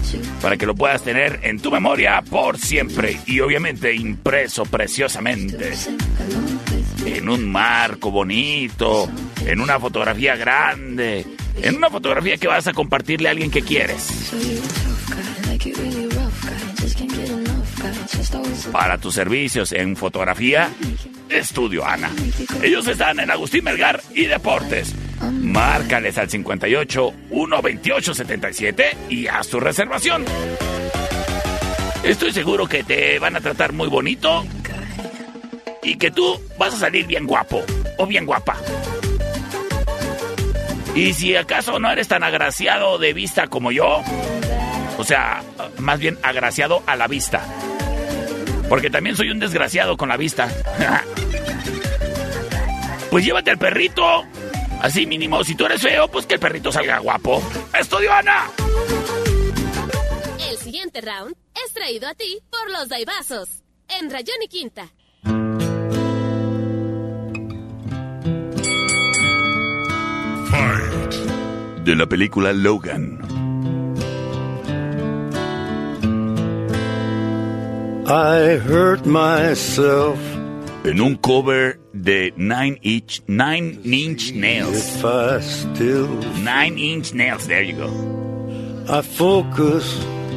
para 0.41 0.55
que 0.55 0.65
lo 0.65 0.73
puedas 0.73 1.03
tener 1.03 1.41
en 1.43 1.59
tu 1.59 1.69
memoria 1.71 2.21
por 2.21 2.57
siempre 2.57 3.19
y 3.25 3.41
obviamente 3.41 3.93
impreso 3.93 4.63
preciosamente. 4.65 5.73
En 7.05 7.27
un 7.27 7.51
marco 7.51 8.11
bonito, 8.11 9.09
en 9.45 9.59
una 9.59 9.77
fotografía 9.77 10.37
grande, 10.37 11.25
en 11.61 11.75
una 11.75 11.89
fotografía 11.89 12.37
que 12.37 12.47
vas 12.47 12.67
a 12.67 12.73
compartirle 12.73 13.27
a 13.27 13.31
alguien 13.31 13.51
que 13.51 13.61
quieres. 13.61 14.31
Para 18.71 18.97
tus 18.97 19.15
servicios 19.15 19.73
en 19.73 19.97
fotografía, 19.97 20.69
Estudio 21.29 21.85
Ana. 21.85 22.11
Ellos 22.61 22.87
están 22.87 23.19
en 23.19 23.31
Agustín 23.31 23.63
Melgar 23.63 24.01
y 24.13 24.25
Deportes. 24.25 24.95
Márcales 25.21 26.17
al 26.17 26.29
58 26.29 27.13
128 27.29 28.13
77 28.13 28.97
y 29.09 29.27
haz 29.27 29.47
tu 29.47 29.59
reservación. 29.59 30.25
Estoy 32.03 32.31
seguro 32.31 32.67
que 32.67 32.83
te 32.83 33.19
van 33.19 33.35
a 33.35 33.41
tratar 33.41 33.73
muy 33.73 33.87
bonito 33.87 34.45
y 35.83 35.95
que 35.95 36.11
tú 36.11 36.39
vas 36.57 36.73
a 36.73 36.77
salir 36.77 37.05
bien 37.05 37.25
guapo 37.25 37.63
o 37.97 38.05
bien 38.05 38.25
guapa. 38.25 38.57
Y 40.95 41.13
si 41.13 41.35
acaso 41.35 41.79
no 41.79 41.91
eres 41.91 42.07
tan 42.07 42.23
agraciado 42.23 42.97
de 42.97 43.13
vista 43.13 43.47
como 43.47 43.71
yo, 43.71 44.01
o 44.97 45.03
sea, 45.03 45.43
más 45.77 45.99
bien 45.99 46.17
agraciado 46.23 46.83
a 46.85 46.95
la 46.95 47.07
vista. 47.07 47.41
Porque 48.69 48.89
también 48.89 49.15
soy 49.15 49.31
un 49.31 49.39
desgraciado 49.39 49.97
con 49.97 50.09
la 50.09 50.15
vista. 50.17 50.47
pues 53.11 53.25
llévate 53.25 53.51
al 53.51 53.57
perrito. 53.57 54.23
Así 54.81 55.05
mínimo, 55.05 55.43
si 55.43 55.55
tú 55.55 55.65
eres 55.65 55.81
feo, 55.81 56.07
pues 56.07 56.25
que 56.25 56.35
el 56.35 56.39
perrito 56.39 56.71
salga 56.71 56.99
guapo. 56.99 57.43
¡Estudio 57.77 58.13
Ana! 58.13 58.45
El 60.49 60.57
siguiente 60.57 61.01
round 61.01 61.35
es 61.65 61.73
traído 61.73 62.07
a 62.07 62.13
ti 62.13 62.39
por 62.49 62.71
los 62.71 62.87
Daibazos. 62.87 63.63
En 63.89 64.09
Rayón 64.09 64.37
y 64.43 64.47
Quinta. 64.47 64.87
De 71.83 71.95
la 71.95 72.05
película 72.05 72.53
Logan. 72.53 73.38
I 78.09 78.57
hurt 78.57 79.05
myself. 79.05 80.17
En 80.83 80.99
un 81.01 81.15
cover 81.17 81.77
de 81.93 82.31
Nine 82.37 82.79
Inch, 82.81 83.21
Nine 83.27 83.79
Inch 83.83 84.31
Nails. 84.33 84.95
If 84.95 85.05
I 85.05 85.39
still 85.41 86.07
Nine 86.41 86.77
Inch 86.79 87.13
Nails, 87.13 87.45
there 87.47 87.61
you 87.61 87.75
go. 87.75 87.89
I 88.89 89.01
focus 89.03 89.85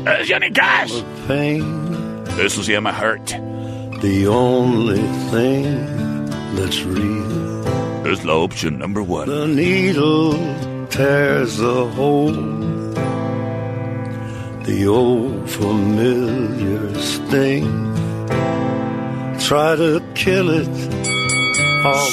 Es 0.07 0.29
Johnny 0.29 0.51
Cash. 0.51 0.93
pain, 1.27 1.63
Eso 2.39 2.63
se 2.63 2.73
llama 2.73 2.93
Hurt. 2.93 3.29
the 4.03 4.27
only 4.27 5.01
thing 5.31 6.27
that's 6.57 6.83
real. 6.83 7.63
Es 8.07 8.25
la 8.25 8.35
opción 8.35 8.79
number 8.79 9.03
one. 9.03 9.29
The 9.29 9.47
needle 9.47 10.35
tears 10.91 11.59
a 11.61 11.87
hole 11.87 12.33
the 14.65 14.87
old 14.87 15.49
familiar 15.51 16.95
sting. 17.01 17.67
Try 19.41 19.77
to 19.77 20.01
kill 20.15 20.51
it. 20.51 20.75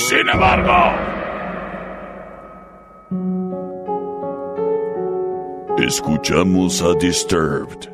Sin 0.10 0.28
embargo, 0.30 0.82
escuchamos 5.78 6.82
a 6.82 6.96
Disturbed. 6.98 7.88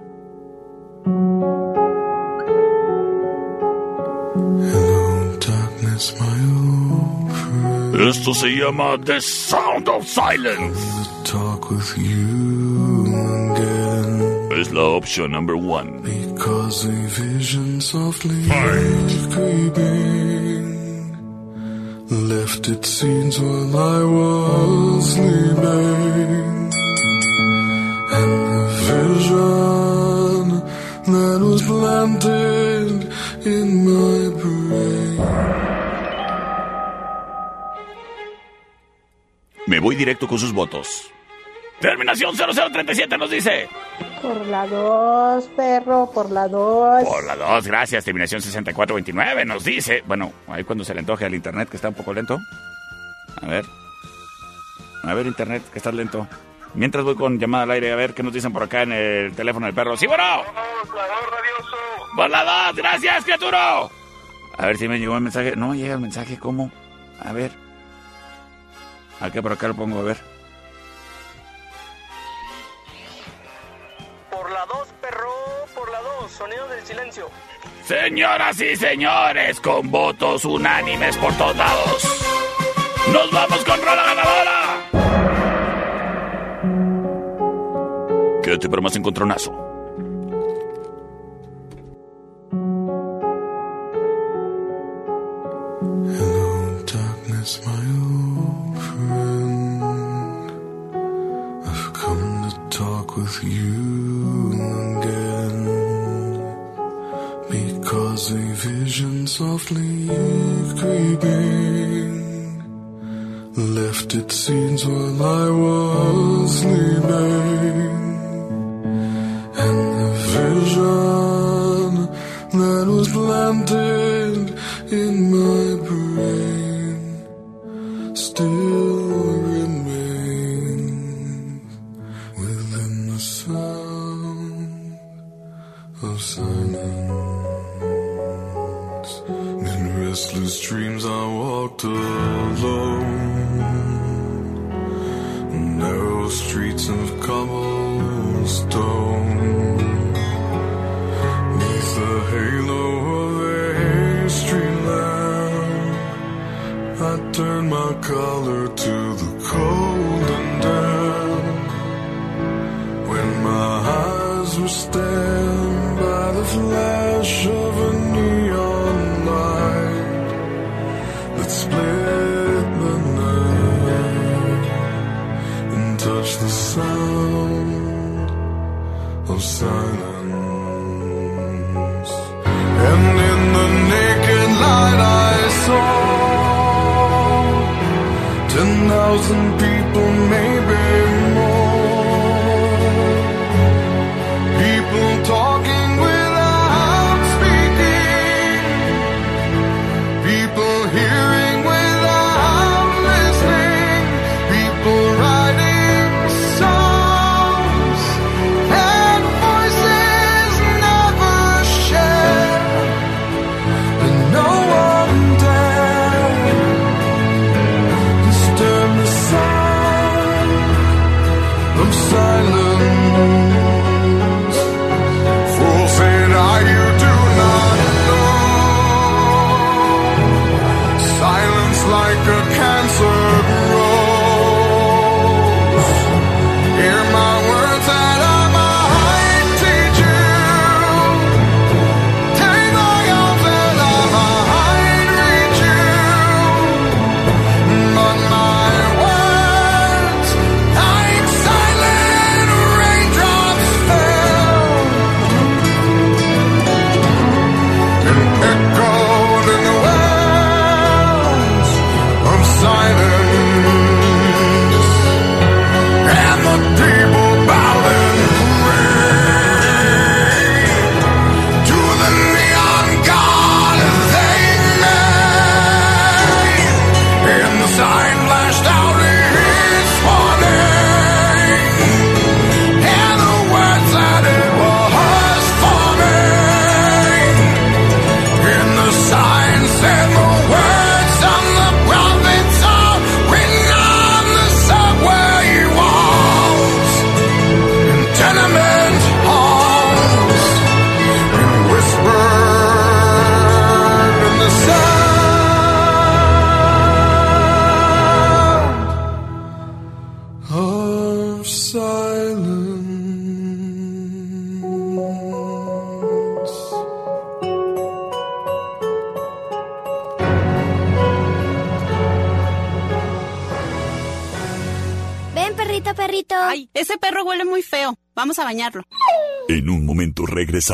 Hello, 4.72 5.38
darkness, 5.39 6.20
my 6.20 6.38
old 6.56 7.32
friend. 7.32 8.10
Esto 8.10 8.34
se 8.34 8.47
llama 8.56 8.97
The 8.97 9.20
Sound 9.22 9.89
of 9.89 10.08
Silence. 10.08 11.06
talk 11.26 11.70
with 11.70 11.97
you 11.97 12.55
la 14.76 14.84
opción 14.84 15.32
number 15.32 15.55
one. 15.55 16.01
Because 16.01 16.86
a 16.86 16.91
vision 16.91 17.80
softly 17.80 18.45
creeping 19.32 20.65
left 22.09 22.67
its 22.67 22.89
scenes 22.89 23.39
while 23.39 23.78
I 23.78 24.03
was 24.03 25.13
sleeping, 25.13 26.69
and 28.19 28.32
the 28.51 28.63
vision 28.91 30.43
that 31.13 31.39
was 31.41 31.61
planted 31.63 33.07
in 33.45 33.67
my 33.88 34.19
brain. 34.41 35.19
Me 39.67 39.80
voy 39.80 39.95
directo 39.95 40.28
con 40.28 40.38
sus 40.38 40.51
votos. 40.53 41.14
Terminación 41.86 42.36
0037 42.36 43.15
nos 43.15 43.29
dice. 43.29 43.69
Por 44.19 44.47
la 44.47 44.65
2, 44.65 45.45
perro, 45.55 46.09
por 46.11 46.31
la 46.31 46.47
2. 46.47 47.03
Por 47.03 47.23
la 47.25 47.36
2, 47.36 47.67
gracias. 47.67 48.03
Terminación 48.03 48.41
6429 48.41 49.45
nos 49.45 49.63
dice. 49.63 50.03
Bueno, 50.07 50.33
ahí 50.47 50.63
cuando 50.63 50.83
se 50.83 50.95
le 50.95 51.01
antoje 51.01 51.25
al 51.25 51.36
internet 51.36 51.69
que 51.69 51.75
está 51.75 51.89
un 51.89 51.93
poco 51.93 52.11
lento. 52.11 52.39
A 53.39 53.45
ver. 53.45 53.65
A 55.03 55.13
ver, 55.13 55.27
internet, 55.27 55.61
que 55.71 55.77
está 55.77 55.91
lento. 55.91 56.27
Mientras 56.73 57.05
voy 57.05 57.13
con 57.13 57.38
llamada 57.38 57.65
al 57.65 57.71
aire, 57.71 57.91
a 57.91 57.95
ver 57.95 58.15
qué 58.15 58.23
nos 58.23 58.33
dicen 58.33 58.51
por 58.51 58.63
acá 58.63 58.81
en 58.81 58.91
el 58.91 59.36
teléfono 59.36 59.67
del 59.67 59.75
perro. 59.75 59.95
¡Sí, 59.95 60.07
bueno! 60.07 60.41
¡Por 62.15 62.29
la 62.31 62.43
2! 62.71 62.77
¡Gracias, 62.77 63.25
criatura! 63.25 63.81
A 64.57 64.65
ver 64.65 64.77
si 64.77 64.88
me 64.88 64.97
llegó 64.97 65.15
el 65.17 65.21
mensaje. 65.21 65.55
No 65.55 65.75
llega 65.75 65.93
el 65.93 65.99
mensaje, 65.99 66.39
¿cómo? 66.39 66.71
A 67.23 67.31
ver. 67.31 67.51
Acá 69.21 69.39
por 69.43 69.51
acá 69.51 69.67
lo 69.67 69.75
pongo, 69.75 69.99
a 69.99 70.03
ver. 70.03 70.34
Silencio. 77.16 77.30
Señoras 77.84 78.59
y 78.59 78.76
señores, 78.76 79.59
con 79.59 79.89
votos 79.91 80.43
unánimes 80.45 81.16
por 81.18 81.34
todos 81.34 81.55
lados, 81.55 82.03
nos 83.13 83.32
vamos 83.32 83.63
con 83.63 83.80
rola 83.80 84.03
ganadora. 84.03 84.82
Quédate 88.43 88.70
para 88.70 88.82
más 88.82 88.95
encontronazo. 88.95 89.74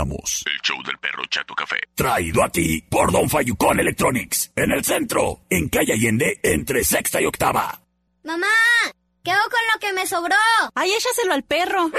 Regresamos. 0.01 0.43
El 0.45 0.59
show 0.61 0.83
del 0.83 0.97
perro 0.97 1.23
Chato 1.29 1.53
Café. 1.53 1.77
Traído 1.95 2.43
a 2.43 2.49
ti 2.49 2.81
por 2.89 3.11
Don 3.11 3.29
Fayucón 3.29 3.79
Electronics. 3.79 4.51
En 4.55 4.71
el 4.71 4.83
centro, 4.83 5.41
en 5.49 5.69
calle 5.69 5.93
Allende, 5.93 6.39
entre 6.43 6.83
sexta 6.83 7.21
y 7.21 7.25
octava. 7.25 7.79
Mamá, 8.23 8.47
¿qué 9.23 9.31
hago 9.31 9.43
con 9.49 9.59
lo 9.73 9.79
que 9.79 9.93
me 9.93 10.05
sobró? 10.07 10.35
Ay, 10.75 10.91
échaselo 10.91 11.33
al 11.33 11.43
perro. 11.43 11.91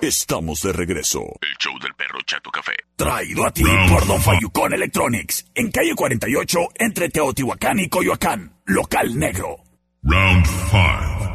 Estamos 0.00 0.62
de 0.62 0.72
regreso. 0.72 1.20
El 1.40 1.56
show 1.58 1.78
del 1.80 1.94
perro 1.94 2.20
Chato 2.24 2.50
Café. 2.50 2.74
Traído 2.96 3.46
a 3.46 3.50
ti 3.50 3.64
por 3.88 4.06
Don 4.06 4.20
Fayucón 4.20 4.72
Electronics. 4.74 5.46
En 5.54 5.70
calle 5.70 5.94
48, 5.94 6.58
entre 6.76 7.08
Teotihuacán 7.08 7.80
y 7.80 7.88
Coyoacán. 7.88 8.52
Local 8.66 9.18
negro. 9.18 9.56
Round 10.02 10.46
5. 10.46 11.32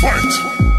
Fight! 0.00 0.71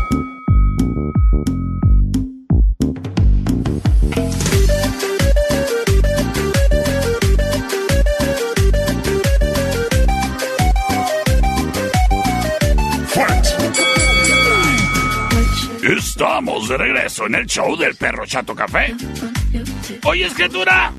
Estamos 16.23 16.69
de 16.69 16.77
regreso 16.77 17.25
en 17.27 17.35
el 17.35 17.45
show 17.45 17.75
del 17.75 17.95
perro 17.95 18.25
Chato 18.25 18.55
Café. 18.55 18.95
Oye, 20.05 20.25
escritura. 20.25 20.93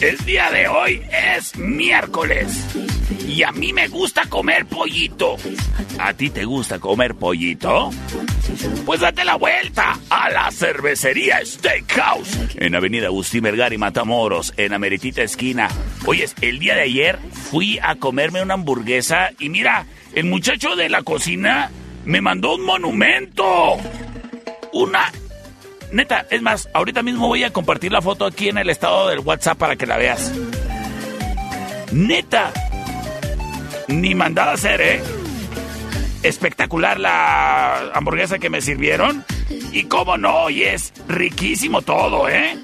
El 0.00 0.16
día 0.24 0.50
de 0.50 0.66
hoy 0.66 1.02
es 1.12 1.58
miércoles. 1.58 2.66
Y 3.28 3.42
a 3.42 3.52
mí 3.52 3.74
me 3.74 3.86
gusta 3.88 4.24
comer 4.30 4.64
pollito. 4.64 5.36
¿A 5.98 6.14
ti 6.14 6.30
te 6.30 6.46
gusta 6.46 6.78
comer 6.78 7.14
pollito? 7.16 7.90
Pues 8.86 9.00
date 9.00 9.26
la 9.26 9.36
vuelta 9.36 9.98
a 10.08 10.30
la 10.30 10.50
cervecería 10.52 11.44
Steakhouse 11.44 12.56
en 12.56 12.74
Avenida 12.74 13.08
Agustín 13.08 13.42
Vergara 13.42 13.74
y 13.74 13.78
Matamoros, 13.78 14.54
en 14.56 14.70
la 14.70 14.78
meritita 14.78 15.22
esquina. 15.22 15.68
Oye, 16.06 16.26
el 16.40 16.58
día 16.58 16.76
de 16.76 16.82
ayer 16.82 17.18
fui 17.50 17.78
a 17.82 17.96
comerme 17.96 18.42
una 18.42 18.54
hamburguesa 18.54 19.32
y 19.38 19.50
mira, 19.50 19.84
el 20.14 20.24
muchacho 20.24 20.76
de 20.76 20.88
la 20.88 21.02
cocina 21.02 21.70
me 22.06 22.22
mandó 22.22 22.54
un 22.54 22.64
monumento. 22.64 23.76
Una... 24.72 25.12
Neta, 25.92 26.26
es 26.30 26.40
más, 26.40 26.68
ahorita 26.72 27.02
mismo 27.02 27.26
voy 27.26 27.42
a 27.42 27.52
compartir 27.52 27.90
la 27.90 28.00
foto 28.00 28.24
aquí 28.24 28.48
en 28.48 28.58
el 28.58 28.70
estado 28.70 29.08
del 29.08 29.20
WhatsApp 29.20 29.58
para 29.58 29.76
que 29.76 29.86
la 29.86 29.96
veas. 29.96 30.32
Neta. 31.92 32.52
Ni 33.88 34.14
mandada 34.14 34.52
a 34.52 34.74
¿eh? 34.76 35.02
Espectacular 36.22 37.00
la 37.00 37.90
hamburguesa 37.92 38.38
que 38.38 38.50
me 38.50 38.60
sirvieron. 38.60 39.24
Y 39.72 39.84
cómo 39.84 40.16
no, 40.16 40.48
y 40.48 40.62
es 40.62 40.92
riquísimo 41.08 41.82
todo, 41.82 42.28
¿eh? 42.28 42.56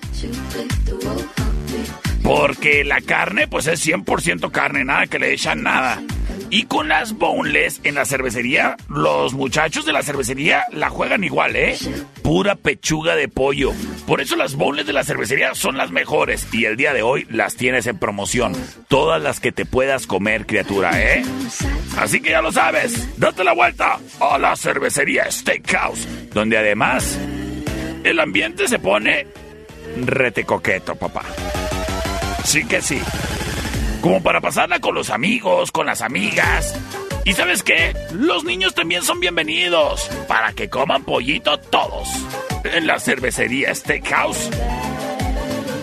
Porque 2.23 2.85
la 2.85 3.01
carne, 3.01 3.49
pues 3.49 3.67
es 3.67 3.85
100% 3.85 4.51
carne, 4.53 4.85
nada 4.85 5.07
que 5.07 5.19
le 5.19 5.33
echan 5.33 5.63
nada. 5.63 6.01
Y 6.49 6.65
con 6.65 6.89
las 6.89 7.15
boneless 7.15 7.81
en 7.83 7.97
la 7.97 8.05
cervecería, 8.05 8.77
los 8.89 9.35
muchachos 9.35 9.85
de 9.85 9.93
la 9.93 10.03
cervecería 10.03 10.65
la 10.73 10.91
juegan 10.91 11.25
igual, 11.25 11.57
¿eh? 11.57 11.77
Pura 12.23 12.55
pechuga 12.55 13.17
de 13.17 13.29
pollo. 13.29 13.73
Por 14.07 14.21
eso 14.21 14.37
las 14.37 14.55
boneless 14.55 14.87
de 14.87 14.93
la 14.93 15.05
cervecería 15.05 15.55
son 15.55 15.77
las 15.77 15.91
mejores. 15.91 16.47
Y 16.53 16.65
el 16.65 16.77
día 16.77 16.93
de 16.93 17.03
hoy 17.03 17.27
las 17.31 17.57
tienes 17.57 17.87
en 17.87 17.99
promoción. 17.99 18.53
Todas 18.89 19.21
las 19.21 19.41
que 19.41 19.53
te 19.53 19.67
puedas 19.67 20.07
comer, 20.07 20.47
criatura, 20.47 21.01
¿eh? 21.03 21.25
Así 21.99 22.21
que 22.21 22.31
ya 22.31 22.43
lo 22.43 22.53
sabes. 22.53 23.19
Date 23.19 23.43
la 23.43 23.53
vuelta 23.53 23.99
a 24.21 24.39
la 24.39 24.55
cervecería 24.55 25.31
Steakhouse. 25.31 26.07
Donde 26.33 26.59
además 26.59 27.19
el 28.05 28.21
ambiente 28.21 28.69
se 28.69 28.79
pone 28.79 29.27
rete 30.05 30.45
coqueto, 30.45 30.95
papá. 30.95 31.25
Sí 32.45 32.65
que 32.65 32.81
sí 32.81 33.01
como 34.07 34.23
para 34.23 34.41
pasarla 34.41 34.79
con 34.79 34.95
los 34.95 35.11
amigos, 35.11 35.73
con 35.73 35.85
las 35.85 36.01
amigas. 36.01 36.79
¿Y 37.25 37.33
sabes 37.33 37.65
qué? 37.65 37.93
Los 38.13 38.45
niños 38.45 38.73
también 38.73 39.03
son 39.03 39.19
bienvenidos 39.19 40.09
para 40.29 40.53
que 40.53 40.69
coman 40.69 41.03
pollito 41.03 41.59
todos. 41.59 42.09
En 42.63 42.87
la 42.87 43.01
cervecería 43.01 43.75
Steakhouse. 43.75 44.49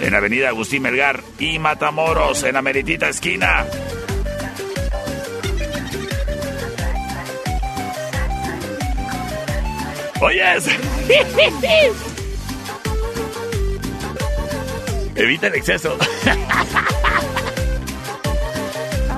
En 0.02 0.16
Avenida 0.16 0.48
Agustín 0.48 0.84
Melgar 0.84 1.22
y 1.38 1.60
Matamoros, 1.60 2.44
en 2.44 2.54
la 2.54 2.62
meritita 2.62 3.10
esquina. 3.10 3.66
Oyes. 10.22 10.66
Evita 15.16 15.48
el 15.48 15.56
exceso. 15.56 15.98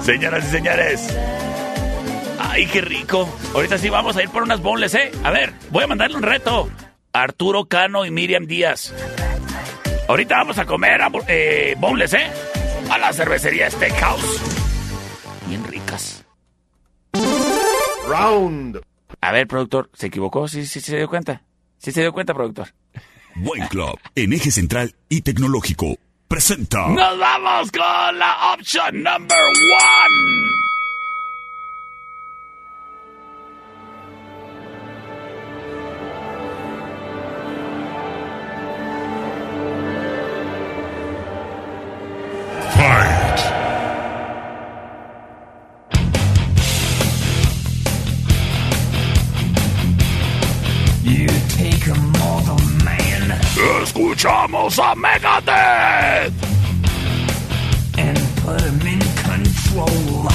Señoras 0.05 0.45
y 0.45 0.51
señores. 0.51 1.17
Ay, 2.39 2.67
qué 2.67 2.79
rico. 2.81 3.27
Ahorita 3.55 3.79
sí 3.79 3.89
vamos 3.89 4.15
a 4.15 4.21
ir 4.21 4.29
por 4.29 4.43
unas 4.43 4.61
bonles, 4.61 4.93
¿eh? 4.93 5.11
A 5.23 5.31
ver, 5.31 5.51
voy 5.71 5.83
a 5.83 5.87
mandarle 5.87 6.15
un 6.15 6.21
reto. 6.21 6.69
Arturo 7.11 7.65
Cano 7.65 8.05
y 8.05 8.11
Miriam 8.11 8.45
Díaz. 8.45 8.93
Ahorita 10.07 10.37
vamos 10.37 10.59
a 10.59 10.65
comer 10.67 11.01
eh, 11.27 11.75
bonles, 11.79 12.13
¿eh? 12.13 12.27
A 12.91 12.99
la 12.99 13.13
cervecería 13.13 13.71
Steakhouse. 13.71 14.41
Bien 15.47 15.63
ricas. 15.65 16.23
Round. 18.07 18.81
A 19.21 19.31
ver, 19.31 19.47
productor, 19.47 19.89
¿se 19.95 20.05
equivocó? 20.05 20.47
¿Sí, 20.47 20.67
sí, 20.67 20.81
se 20.81 20.97
dio 20.97 21.09
cuenta? 21.09 21.41
¿Sí 21.79 21.91
se 21.91 22.01
dio 22.01 22.13
cuenta, 22.13 22.35
productor? 22.35 22.67
Buen 23.33 23.65
Club, 23.69 23.99
en 24.13 24.33
eje 24.33 24.51
central 24.51 24.93
y 25.09 25.21
tecnológico 25.21 25.97
presenta. 26.28 26.88
Nos 26.88 27.17
vamos 27.19 27.71
con 27.71 28.19
la 28.19 28.53
opción 28.53 29.03
number 29.03 29.38
one. 29.38 30.64
Escuchamos 53.95 54.77
a 54.77 54.93
Megadeth. 54.93 56.33
and 57.97 58.17
put 58.43 58.59
him 58.59 58.81
in 58.81 58.99
control. 58.99 60.27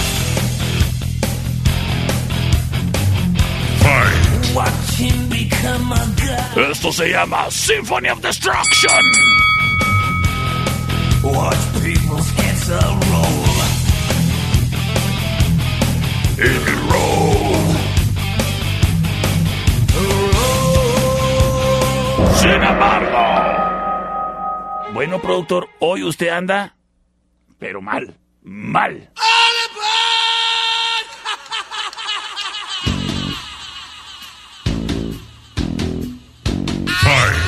Fight! 3.82 4.54
Watch 4.54 4.94
him 4.96 5.28
become 5.28 5.92
a 5.92 6.14
god. 6.16 6.70
Esto 6.70 6.90
se 6.90 7.12
llama 7.12 7.50
Symphony 7.50 8.08
of 8.08 8.22
Destruction. 8.22 9.04
Watch 11.22 11.82
people's 11.84 12.30
heads 12.30 12.70
roll. 12.70 13.40
In 16.38 16.56
a 16.56 17.49
Bueno, 24.92 25.20
productor, 25.20 25.68
hoy 25.78 26.02
usted 26.02 26.28
anda, 26.28 26.74
pero 27.58 27.80
mal, 27.80 28.18
mal. 28.42 29.10
Fight! 36.86 37.40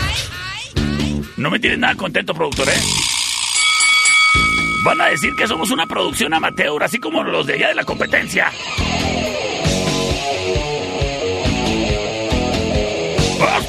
No 1.36 1.50
me 1.50 1.59
tienes 1.59 1.78
nada 1.80 1.96
contento, 1.96 2.32
productor, 2.32 2.68
¿eh? 2.68 2.80
Van 4.84 5.00
a 5.00 5.07
decir 5.07 5.34
que 5.36 5.46
somos 5.48 5.70
una 5.70 5.86
producción 5.86 6.32
amateur, 6.32 6.82
así 6.82 6.98
como 6.98 7.22
los 7.22 7.46
de 7.46 7.55
allá 7.55 7.68
de 7.68 7.74
la 7.74 7.84
competencia. 7.84 8.50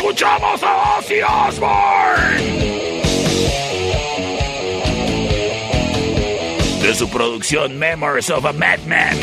Escuchamos 0.03 0.61
a 0.61 0.97
Ozzy 0.99 1.21
Osbourne. 1.21 3.01
De 6.81 6.93
su 6.93 7.07
producción 7.07 7.79
Memories 7.79 8.29
of 8.29 8.43
a 8.45 8.51
Madman. 8.51 9.17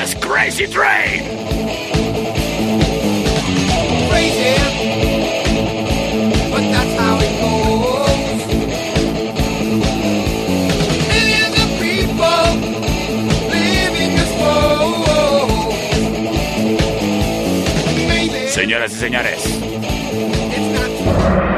Es 0.00 0.14
Crazy 0.14 0.68
Train. 0.68 1.31
Señoras 18.72 18.92
y 18.94 19.00
señores. 19.00 19.58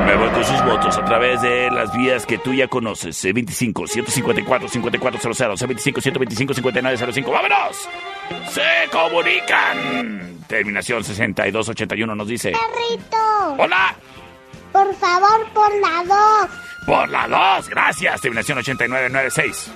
Me 0.04 0.16
voy 0.16 0.30
con 0.30 0.44
sus 0.44 0.64
votos 0.64 0.98
a 0.98 1.04
través 1.04 1.40
de 1.42 1.70
las 1.70 1.96
vías 1.96 2.26
que 2.26 2.38
tú 2.38 2.52
ya 2.52 2.66
conoces. 2.66 3.24
C25 3.24 3.86
154 3.86 4.68
5400 4.68 5.62
C25 5.62 6.02
125 6.02 6.54
5905. 6.54 7.30
¡Vámonos! 7.30 7.88
¡Se 8.50 8.90
comunican! 8.90 10.40
Terminación 10.48 11.04
6281 11.04 12.16
nos 12.16 12.26
dice. 12.26 12.50
Perrito. 12.50 13.62
¡Hola! 13.62 13.94
Por 14.72 14.92
favor, 14.96 15.46
por 15.54 15.72
la 15.80 16.02
2. 16.48 16.50
Por 16.84 17.08
la 17.10 17.28
2, 17.28 17.68
gracias. 17.68 18.20
Terminación 18.22 18.58
8996. 18.58 19.70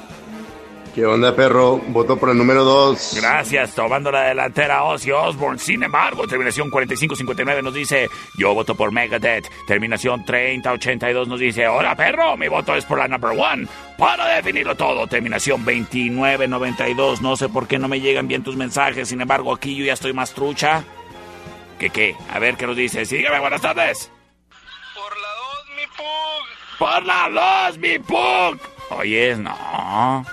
¿Qué 0.99 1.07
onda, 1.07 1.32
perro? 1.32 1.76
Voto 1.76 2.16
por 2.16 2.30
el 2.30 2.36
número 2.36 2.64
2. 2.64 3.18
Gracias, 3.20 3.72
tomando 3.72 4.11
la 4.11 4.22
delantera 4.22 4.82
Ozzy 4.82 5.12
Osbourne. 5.12 5.61
Sin 5.61 5.80
embargo, 5.84 6.26
terminación 6.26 6.70
4559 6.70 7.62
nos 7.62 7.72
dice, 7.72 8.11
yo 8.36 8.53
voto 8.53 8.74
por 8.74 8.90
Megadeth. 8.90 9.49
Terminación 9.64 10.24
3082 10.24 11.28
nos 11.28 11.38
dice, 11.38 11.68
hola, 11.68 11.94
perro, 11.94 12.36
mi 12.36 12.49
voto 12.49 12.74
es 12.74 12.84
por 12.84 12.99
la 12.99 13.07
number 13.07 13.30
one. 13.30 13.68
Para 13.96 14.26
definirlo 14.26 14.74
todo, 14.74 15.07
terminación 15.07 15.64
2992. 15.64 17.22
No 17.22 17.36
sé 17.36 17.49
por 17.49 17.68
qué 17.68 17.78
no 17.78 17.86
me 17.86 18.01
llegan 18.01 18.26
bien 18.26 18.42
tus 18.42 18.57
mensajes. 18.57 19.09
Sin 19.09 19.20
embargo, 19.20 19.55
aquí 19.55 19.76
yo 19.76 19.84
ya 19.84 19.92
estoy 19.92 20.12
más 20.12 20.34
trucha. 20.34 20.82
¿Qué 21.78 21.90
qué? 21.90 22.16
A 22.34 22.40
ver 22.40 22.57
qué 22.57 22.66
nos 22.66 22.76
dice. 22.76 23.05
Sígueme, 23.05 23.38
buenas 23.38 23.61
tardes. 23.62 24.11
Por 24.96 25.16
la 25.16 25.28
2, 25.46 25.76
mi 25.76 25.86
pug. 25.96 26.76
Por 26.76 27.05
la 27.07 27.68
2, 27.68 27.78
mi 27.78 27.99
pug. 28.01 28.59
Oye, 28.90 29.36
no. 29.36 30.26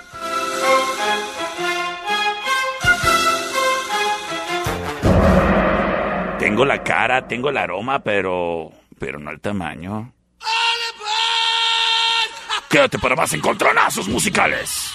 Tengo 6.56 6.64
la 6.64 6.82
cara, 6.84 7.28
tengo 7.28 7.50
el 7.50 7.58
aroma, 7.58 8.00
pero. 8.00 8.72
pero 8.98 9.20
no 9.20 9.30
el 9.30 9.42
tamaño. 9.42 10.14
Quédate 12.70 12.98
para 12.98 13.14
más 13.18 13.34
encontronazos 13.34 14.08
musicales. 14.08 14.95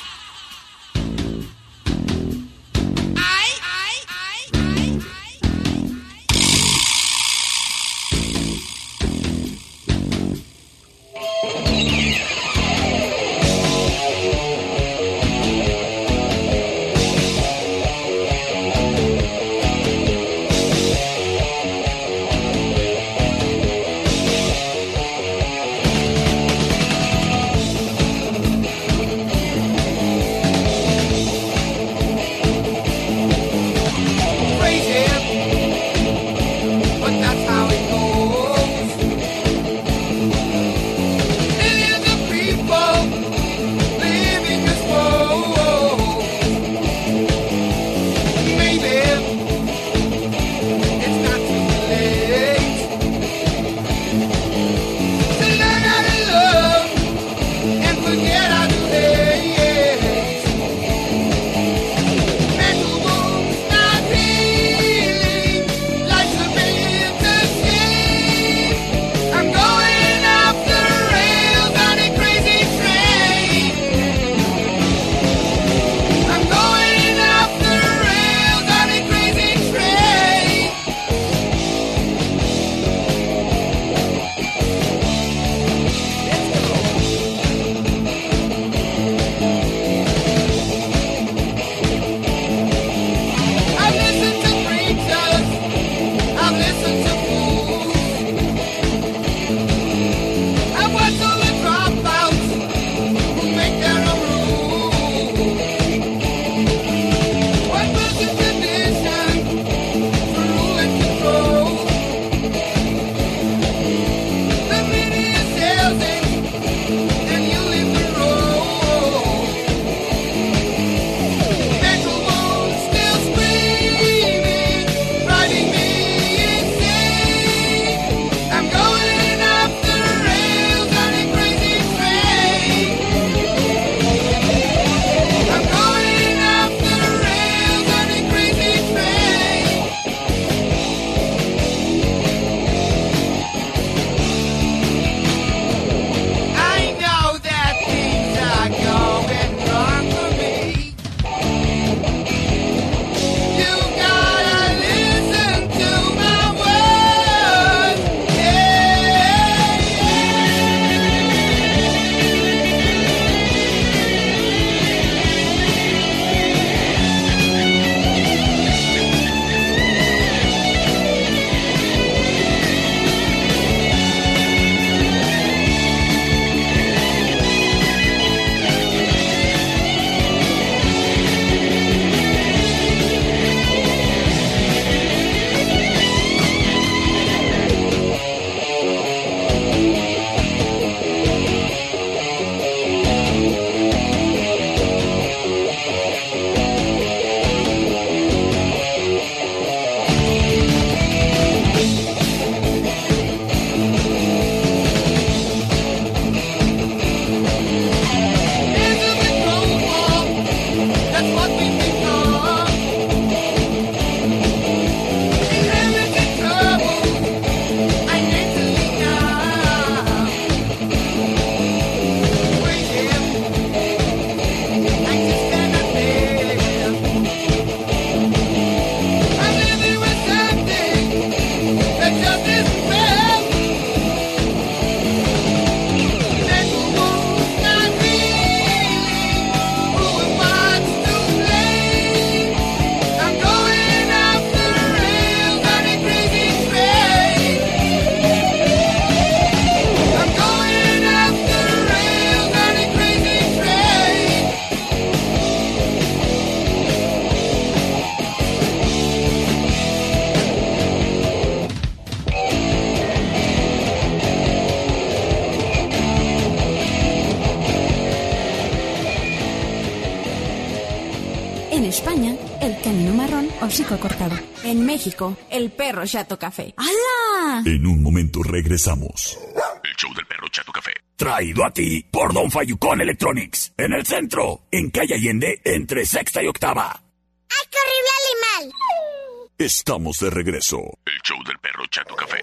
México, 275.01 275.35
el 275.51 275.71
perro 275.71 276.05
chato 276.05 276.39
café. 276.39 276.75
¡Hala! 276.77 277.63
En 277.65 277.87
un 277.87 278.03
momento 278.03 278.43
regresamos. 278.43 279.39
El 279.83 279.97
show 279.97 280.13
del 280.15 280.27
perro 280.27 280.47
Chato 280.49 280.71
Café. 280.73 280.93
Traído 281.17 281.65
a 281.65 281.71
ti 281.71 282.05
por 282.11 282.35
Don 282.35 282.51
Fayucón 282.51 283.01
Electronics. 283.01 283.73
En 283.79 283.95
el 283.95 284.05
centro, 284.05 284.65
en 284.71 284.91
calle 284.91 285.15
Allende, 285.15 285.59
entre 285.65 286.05
sexta 286.05 286.43
y 286.43 286.49
octava. 286.49 286.91
¡Ay, 286.93 287.67
qué 287.71 287.79
horrible 287.79 288.69
animal! 288.69 289.49
Estamos 289.57 290.19
de 290.19 290.29
regreso. 290.29 290.77
El 291.07 291.19
show 291.25 291.43
del 291.47 291.59
perro 291.61 291.87
Chato 291.91 292.15
Café. 292.15 292.43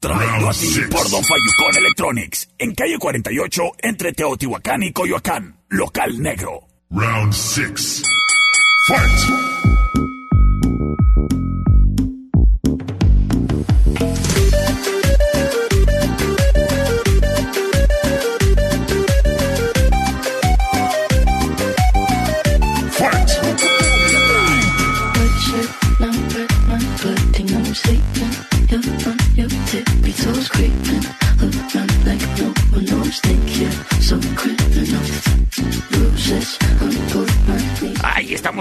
Traído 0.00 0.50
a 0.50 0.52
ti 0.52 0.80
por 0.90 1.08
Don 1.08 1.22
Fayucón 1.22 1.76
Electronics. 1.78 2.48
En 2.58 2.74
calle 2.74 2.98
48, 2.98 3.62
entre 3.78 4.12
Teotihuacán 4.12 4.82
y 4.82 4.92
Coyoacán. 4.92 5.60
Local 5.68 6.20
negro. 6.20 6.66
Round 6.90 7.32
6. 7.32 8.02
Fight! 8.88 10.15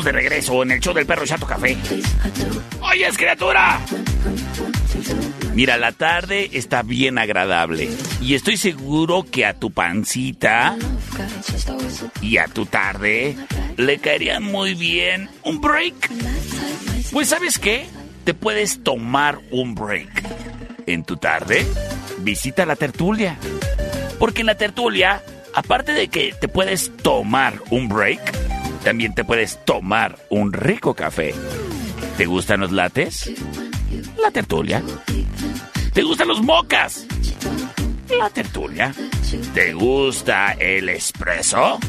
De 0.04 0.12
regreso 0.12 0.64
en 0.64 0.72
el 0.72 0.80
show 0.80 0.93
del 0.93 1.06
perro 1.06 1.26
Chato 1.26 1.46
Café. 1.46 1.78
¡Oyes, 2.82 3.18
criatura! 3.18 3.80
Mira, 5.54 5.78
la 5.78 5.93
tarde 5.93 6.50
está 6.54 6.82
bien 6.82 7.18
agradable. 7.18 7.89
Y 8.20 8.36
estoy 8.36 8.58
seguro 8.58 9.24
que 9.24 9.46
a 9.46 9.54
tu 9.54 9.72
pancita 9.72 10.76
y 12.22 12.38
a 12.38 12.48
tu 12.48 12.66
tarde 12.66 13.38
le 13.78 14.00
caerían 14.00 14.43
muy 14.43 14.74
bien 14.74 15.30
un 15.43 15.62
break. 15.62 16.12
Pues 17.12 17.30
sabes 17.30 17.58
qué? 17.58 17.86
Te 18.26 18.34
puedes 18.34 18.84
tomar 18.84 19.39
un 19.52 19.76
break. 19.76 20.24
En 20.88 21.04
tu 21.04 21.18
tarde, 21.18 21.66
visita 22.20 22.66
la 22.66 22.76
tertulia. 22.76 23.38
Porque 24.20 24.41
en 24.41 24.48
la 24.48 24.56
tertulia, 24.56 25.24
aparte 25.54 25.93
de 25.93 26.10
que 26.10 26.34
te 26.34 26.48
puedes 26.48 26.96
tomar 26.98 27.62
un 27.70 27.88
break, 27.88 28.55
también 28.86 29.16
te 29.16 29.24
puedes 29.24 29.66
tomar 29.66 30.16
un 30.30 30.54
rico 30.54 30.94
café. 30.94 31.34
¿Te 32.18 32.28
gustan 32.28 32.60
los 32.60 32.72
lates? 32.72 33.32
La 34.22 34.30
tertulia. 34.30 34.84
¿Te 35.92 36.04
gustan 36.04 36.28
los 36.28 36.44
mocas? 36.44 37.08
La 38.16 38.30
tertulia. 38.30 38.94
¿Te 39.56 39.74
gusta 39.74 40.52
el 40.60 40.90
espresso? 40.90 41.80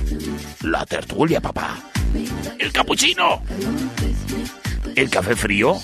La 0.63 0.87
tertulia, 0.87 1.39
papá. 1.39 1.77
¿El 2.59 2.73
capuchino? 2.73 3.43
¿El 4.95 5.11
café 5.11 5.37
frío? 5.37 5.77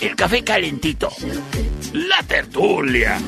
El 0.00 0.16
café 0.16 0.42
calentito. 0.42 1.10
La 1.92 2.22
tertulia. 2.22 3.18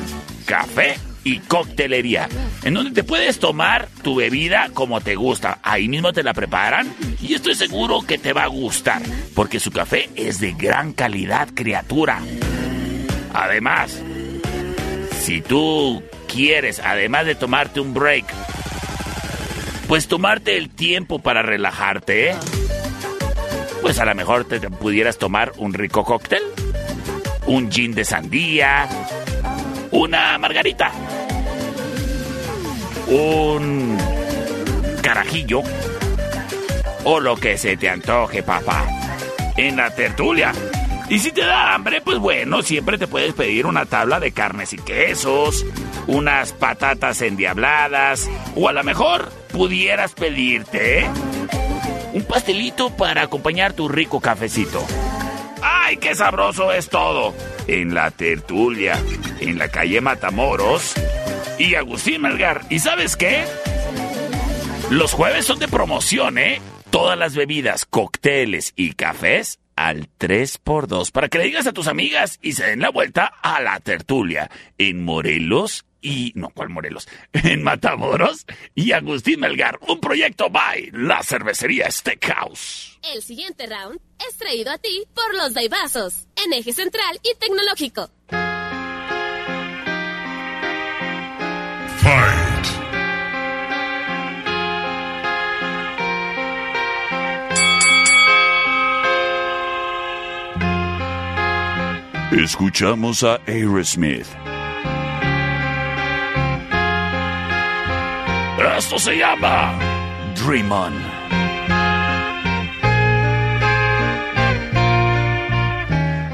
Café 0.47 0.95
y 1.25 1.39
coctelería, 1.39 2.29
en 2.63 2.75
donde 2.75 2.91
te 2.91 3.03
puedes 3.03 3.39
tomar 3.39 3.89
tu 4.03 4.15
bebida 4.15 4.69
como 4.73 5.01
te 5.01 5.15
gusta. 5.15 5.57
Ahí 5.63 5.89
mismo 5.89 6.13
te 6.13 6.21
la 6.23 6.35
preparan 6.35 6.95
y 7.19 7.33
estoy 7.33 7.55
seguro 7.55 8.01
que 8.01 8.19
te 8.19 8.31
va 8.31 8.43
a 8.43 8.47
gustar, 8.47 9.01
porque 9.33 9.59
su 9.59 9.71
café 9.71 10.07
es 10.15 10.39
de 10.39 10.53
gran 10.53 10.93
calidad, 10.93 11.49
criatura. 11.53 12.21
Además, 13.33 13.99
si 15.19 15.41
tú 15.41 16.03
quieres, 16.31 16.79
además 16.79 17.25
de 17.25 17.33
tomarte 17.33 17.79
un 17.79 17.95
break, 17.95 18.25
pues 19.87 20.07
tomarte 20.07 20.57
el 20.57 20.69
tiempo 20.69 21.17
para 21.19 21.41
relajarte, 21.41 22.35
pues 23.81 23.97
a 23.97 24.05
lo 24.05 24.13
mejor 24.13 24.45
te, 24.45 24.59
te 24.59 24.69
pudieras 24.69 25.17
tomar 25.17 25.53
un 25.57 25.73
rico 25.73 26.03
cóctel, 26.03 26.43
un 27.47 27.71
gin 27.71 27.95
de 27.95 28.05
sandía, 28.05 28.87
una 29.89 30.37
margarita, 30.37 30.91
un 33.07 33.97
carajillo 35.01 35.61
o 37.03 37.19
lo 37.19 37.35
que 37.35 37.57
se 37.57 37.77
te 37.77 37.89
antoje, 37.89 38.43
papá, 38.43 38.85
en 39.55 39.77
la 39.77 39.93
tertulia. 39.93 40.51
Y 41.07 41.19
si 41.19 41.31
te 41.31 41.41
da 41.41 41.75
hambre, 41.75 42.01
pues 42.01 42.17
bueno, 42.17 42.63
siempre 42.63 42.97
te 42.97 43.07
puedes 43.07 43.33
pedir 43.33 43.67
una 43.67 43.85
tabla 43.85 44.19
de 44.19 44.31
carnes 44.31 44.73
y 44.73 44.77
quesos, 44.77 45.63
unas 46.07 46.51
patatas 46.53 47.21
endiabladas, 47.21 48.27
o 48.55 48.67
a 48.69 48.73
lo 48.73 48.83
mejor 48.83 49.31
pudieras 49.51 50.13
pedirte 50.13 51.07
un 52.13 52.23
pastelito 52.23 52.89
para 52.95 53.23
acompañar 53.23 53.73
tu 53.73 53.87
rico 53.87 54.19
cafecito. 54.19 54.83
¡Ay, 55.61 55.97
qué 55.97 56.15
sabroso 56.15 56.71
es 56.71 56.89
todo! 56.89 57.35
En 57.67 57.93
la 57.93 58.09
tertulia, 58.09 58.99
en 59.39 59.59
la 59.59 59.67
calle 59.67 60.01
Matamoros 60.01 60.95
y 61.57 61.75
Agustín 61.75 62.21
Melgar. 62.21 62.61
¿Y 62.69 62.79
sabes 62.79 63.15
qué? 63.15 63.45
Los 64.89 65.13
jueves 65.13 65.45
son 65.45 65.59
de 65.59 65.67
promoción, 65.67 66.37
¿eh? 66.37 66.61
Todas 66.89 67.17
las 67.17 67.35
bebidas, 67.35 67.85
cócteles 67.85 68.73
y 68.75 68.93
cafés 68.93 69.59
al 69.75 70.09
3x2 70.19 71.11
para 71.11 71.27
que 71.27 71.37
le 71.37 71.45
digas 71.45 71.67
a 71.67 71.73
tus 71.73 71.87
amigas 71.87 72.39
y 72.41 72.53
se 72.53 72.65
den 72.65 72.79
la 72.79 72.89
vuelta 72.89 73.25
a 73.25 73.61
la 73.61 73.79
tertulia 73.79 74.49
en 74.77 75.03
Morelos 75.03 75.85
y... 76.01 76.31
No, 76.35 76.49
¿cuál 76.49 76.69
Morelos? 76.69 77.07
En 77.33 77.63
Matamoros 77.63 78.45
y 78.75 78.91
Agustín 78.91 79.39
Melgar. 79.39 79.79
Un 79.87 79.99
proyecto 79.99 80.49
by 80.49 80.91
la 80.93 81.23
cervecería 81.23 81.89
Steakhouse. 81.89 82.99
El 83.13 83.21
siguiente 83.21 83.65
round 83.67 83.99
es 84.29 84.37
traído 84.37 84.71
a 84.71 84.77
ti 84.77 85.03
por 85.13 85.35
los 85.35 85.53
Daibazos, 85.53 86.27
en 86.45 86.53
eje 86.53 86.73
central 86.73 87.19
y 87.23 87.37
tecnológico. 87.37 88.09
Escuchamos 102.45 103.23
a 103.23 103.39
Aerosmith. 103.47 104.27
Esto 108.77 108.99
se 108.99 109.17
llama 109.17 109.73
Dream 110.35 110.71
On. 110.71 111.14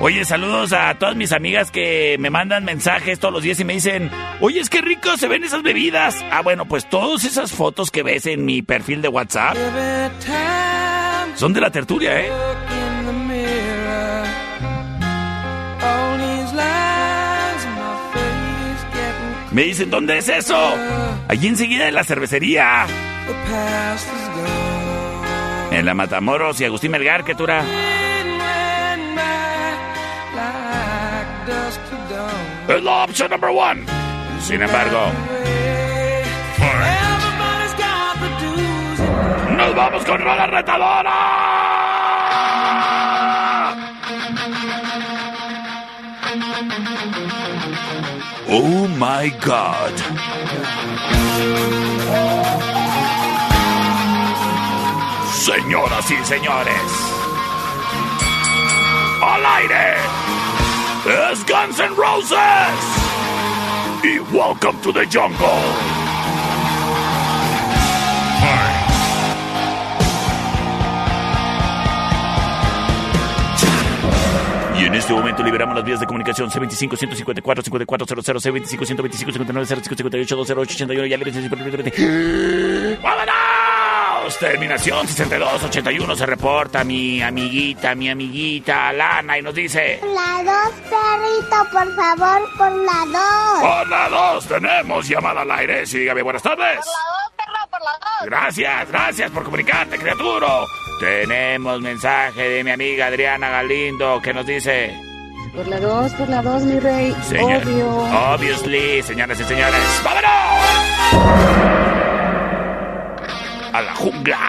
Oye, 0.03 0.25
saludos 0.25 0.73
a 0.73 0.95
todas 0.95 1.15
mis 1.15 1.31
amigas 1.31 1.69
que 1.69 2.17
me 2.19 2.31
mandan 2.31 2.65
mensajes 2.65 3.19
todos 3.19 3.35
los 3.35 3.43
días 3.43 3.59
y 3.59 3.65
me 3.65 3.73
dicen, 3.73 4.09
oye, 4.39 4.59
es 4.59 4.67
que 4.67 4.81
rico 4.81 5.15
se 5.15 5.27
ven 5.27 5.43
esas 5.43 5.61
bebidas. 5.61 6.25
Ah, 6.31 6.41
bueno, 6.41 6.65
pues 6.65 6.89
todas 6.89 7.23
esas 7.23 7.51
fotos 7.51 7.91
que 7.91 8.01
ves 8.01 8.25
en 8.25 8.43
mi 8.43 8.63
perfil 8.63 9.03
de 9.03 9.09
WhatsApp 9.09 9.55
son 11.35 11.53
de 11.53 11.61
la 11.61 11.69
tertulia, 11.69 12.19
¿eh? 12.19 12.31
Me 19.51 19.63
dicen, 19.63 19.91
¿dónde 19.91 20.17
es 20.17 20.29
eso? 20.29 20.57
Allí 21.27 21.47
enseguida 21.47 21.87
en 21.87 21.93
la 21.93 22.03
cervecería. 22.03 22.87
En 25.69 25.85
la 25.85 25.93
Matamoros 25.93 26.59
y 26.59 26.65
Agustín 26.65 26.89
Melgar, 26.89 27.23
¿qué 27.23 27.35
tura? 27.35 27.63
Es 32.67 32.83
la 32.83 33.03
opción 33.03 33.29
number 33.31 33.49
one. 33.49 33.85
Sin 34.41 34.61
embargo, 34.61 35.11
nos 39.57 39.75
vamos 39.75 40.05
con 40.05 40.25
la 40.25 40.47
retadora. 40.47 41.13
Oh 48.49 48.87
my 48.97 49.29
God. 49.45 49.95
Señoras 55.31 56.11
y 56.11 56.25
señores, 56.25 56.75
al 59.21 59.45
aire 59.45 60.30
It's 61.03 61.43
Guns 61.45 61.79
N' 61.79 61.95
Roses. 61.95 62.37
Y 64.03 64.19
welcome 64.31 64.79
to 64.83 64.91
the 64.91 65.03
jungle. 65.07 65.47
Y 74.79 74.85
en 74.85 74.93
este 74.95 75.11
momento 75.13 75.43
liberamos 75.43 75.75
las 75.75 75.83
vías 75.83 75.99
de 75.99 76.05
comunicación. 76.05 76.49
C25-154-5400, 76.51 78.41
C25-125-5905-58-208-81 78.41 81.05
y 81.05 81.09
ya 81.09 81.17
le 81.17 81.25
59 84.31 84.37
05 84.37 84.37
58 84.37 84.37
28 84.37 84.37
81 84.37 84.37
ya 84.37 84.37
¡Vámonos! 84.37 84.39
Terminación 84.39 85.07
62 85.07 85.63
81 85.63 86.15
se 86.15 86.25
reporta 86.25 86.83
mi 86.83 87.21
amiguita, 87.21 87.95
mi 87.95 88.09
amiguita 88.09 88.91
Lana 88.93 89.37
y 89.37 89.41
nos 89.41 89.53
dice 89.53 89.99
La 90.03 90.43
2, 90.43 90.55
perrito, 90.89 91.57
por 91.71 91.95
favor, 91.95 92.49
por 92.57 92.71
la 92.71 93.05
2. 93.05 93.61
Por 93.61 93.89
la 93.89 94.09
2 94.09 94.47
tenemos 94.47 95.07
llamada 95.07 95.41
al 95.41 95.51
aire. 95.51 95.85
Sí, 95.85 95.99
dígame 95.99 96.21
buenas 96.21 96.43
tardes. 96.43 96.57
Por 96.57 96.85
la 96.85 97.01
2, 97.21 97.31
perro, 97.37 97.69
por 97.69 97.81
la 97.81 97.91
2. 97.91 98.25
Gracias, 98.25 98.87
gracias 98.89 99.31
por 99.31 99.43
comunicarte, 99.43 99.97
criatura. 99.97 100.47
Tenemos 100.99 101.81
mensaje 101.81 102.41
de 102.49 102.63
mi 102.63 102.71
amiga 102.71 103.07
Adriana 103.07 103.49
Galindo 103.49 104.21
que 104.21 104.33
nos 104.33 104.45
dice... 104.45 104.93
Por 105.55 105.67
la 105.67 105.79
2, 105.79 106.13
por 106.13 106.29
la 106.29 106.41
2, 106.41 106.63
mi 106.63 106.79
rey. 106.79 107.15
Señor, 107.27 107.61
Obvio. 107.63 107.87
Obviously, 108.33 109.03
señoras 109.03 109.39
y 109.39 109.43
señores. 109.43 110.01
¡Vámonos! 110.03 111.80
A 113.73 113.81
la 113.81 113.93
jungla. 113.95 114.39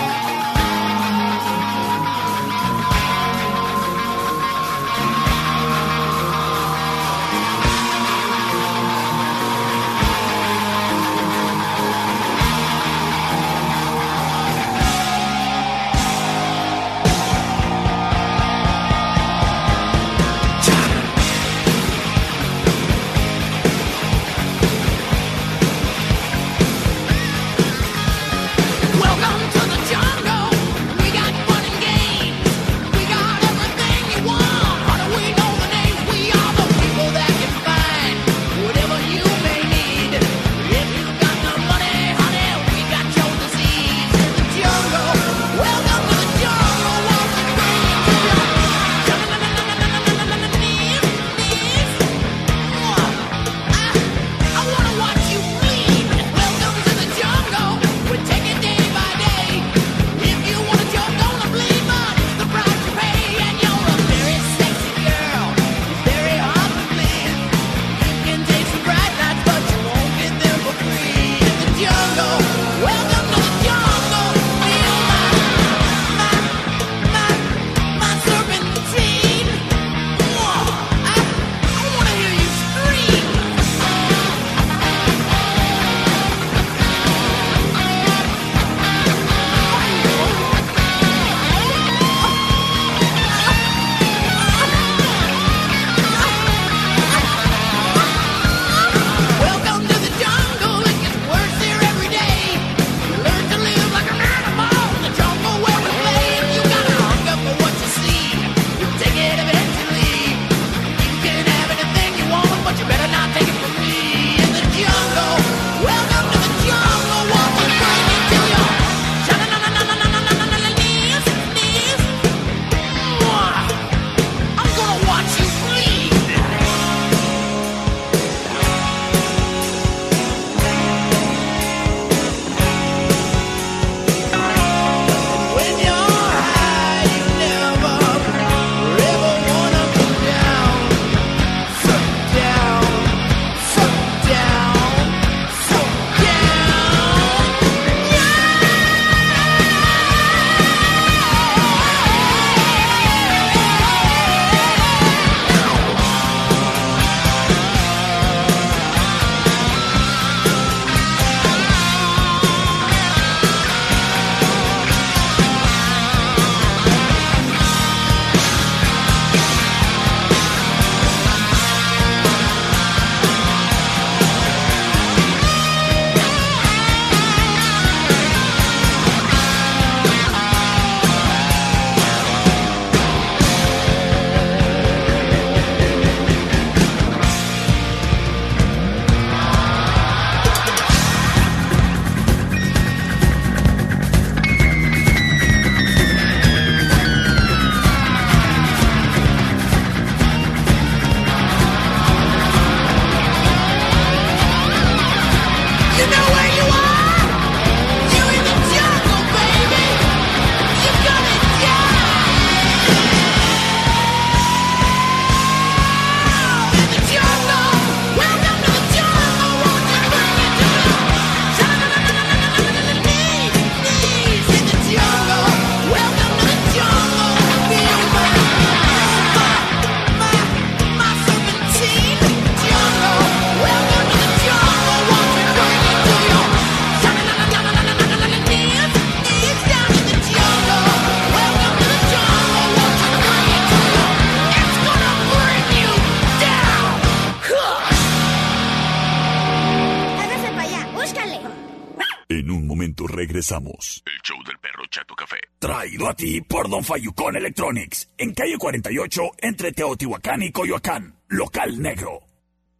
ti 256.18 256.40
por 256.42 256.68
Don 256.68 256.84
Fayucón 256.84 257.36
Electronics. 257.36 258.10
En 258.18 258.34
calle 258.34 258.58
48, 258.58 259.22
entre 259.38 259.72
Teotihuacán 259.72 260.42
y 260.42 260.52
Coyoacán. 260.52 261.14
Local 261.28 261.80
negro. 261.80 262.20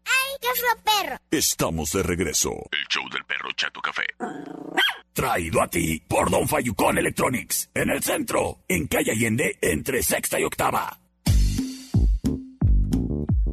¡Ay, 0.04 0.36
qué 0.40 0.48
perro! 0.84 1.16
Estamos 1.30 1.92
de 1.92 2.02
regreso. 2.02 2.50
El 2.72 2.86
show 2.88 3.08
del 3.10 3.24
perro 3.24 3.50
Chato 3.54 3.80
Café. 3.80 4.04
Traído 5.12 5.62
a 5.62 5.68
ti 5.68 6.02
por 6.06 6.30
Don 6.30 6.48
Fayucón 6.48 6.98
Electronics. 6.98 7.70
En 7.74 7.90
el 7.90 8.02
centro, 8.02 8.58
en 8.68 8.88
calle 8.88 9.12
Allende, 9.12 9.56
entre 9.62 10.02
sexta 10.02 10.40
y 10.40 10.44
octava. 10.44 10.98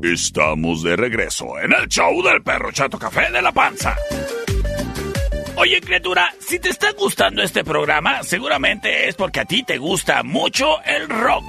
Estamos 0.02 0.84
de 0.84 0.96
regreso 0.96 1.60
en 1.60 1.74
el 1.74 1.88
show 1.88 2.24
del 2.24 2.42
perro 2.42 2.72
Chato 2.72 2.98
Café 2.98 3.32
de 3.32 3.42
la 3.42 3.52
Panza. 3.52 3.96
Oye, 5.58 5.80
criatura, 5.80 6.34
si 6.39 6.60
te 6.60 6.70
está 6.70 6.91
gustando 6.91 7.41
este 7.41 7.64
programa, 7.64 8.24
seguramente 8.24 9.08
es 9.08 9.16
porque 9.16 9.39
a 9.39 9.45
ti 9.45 9.64
te 9.64 9.78
gusta 9.78 10.22
mucho 10.24 10.82
el 10.84 11.08
rock. 11.08 11.45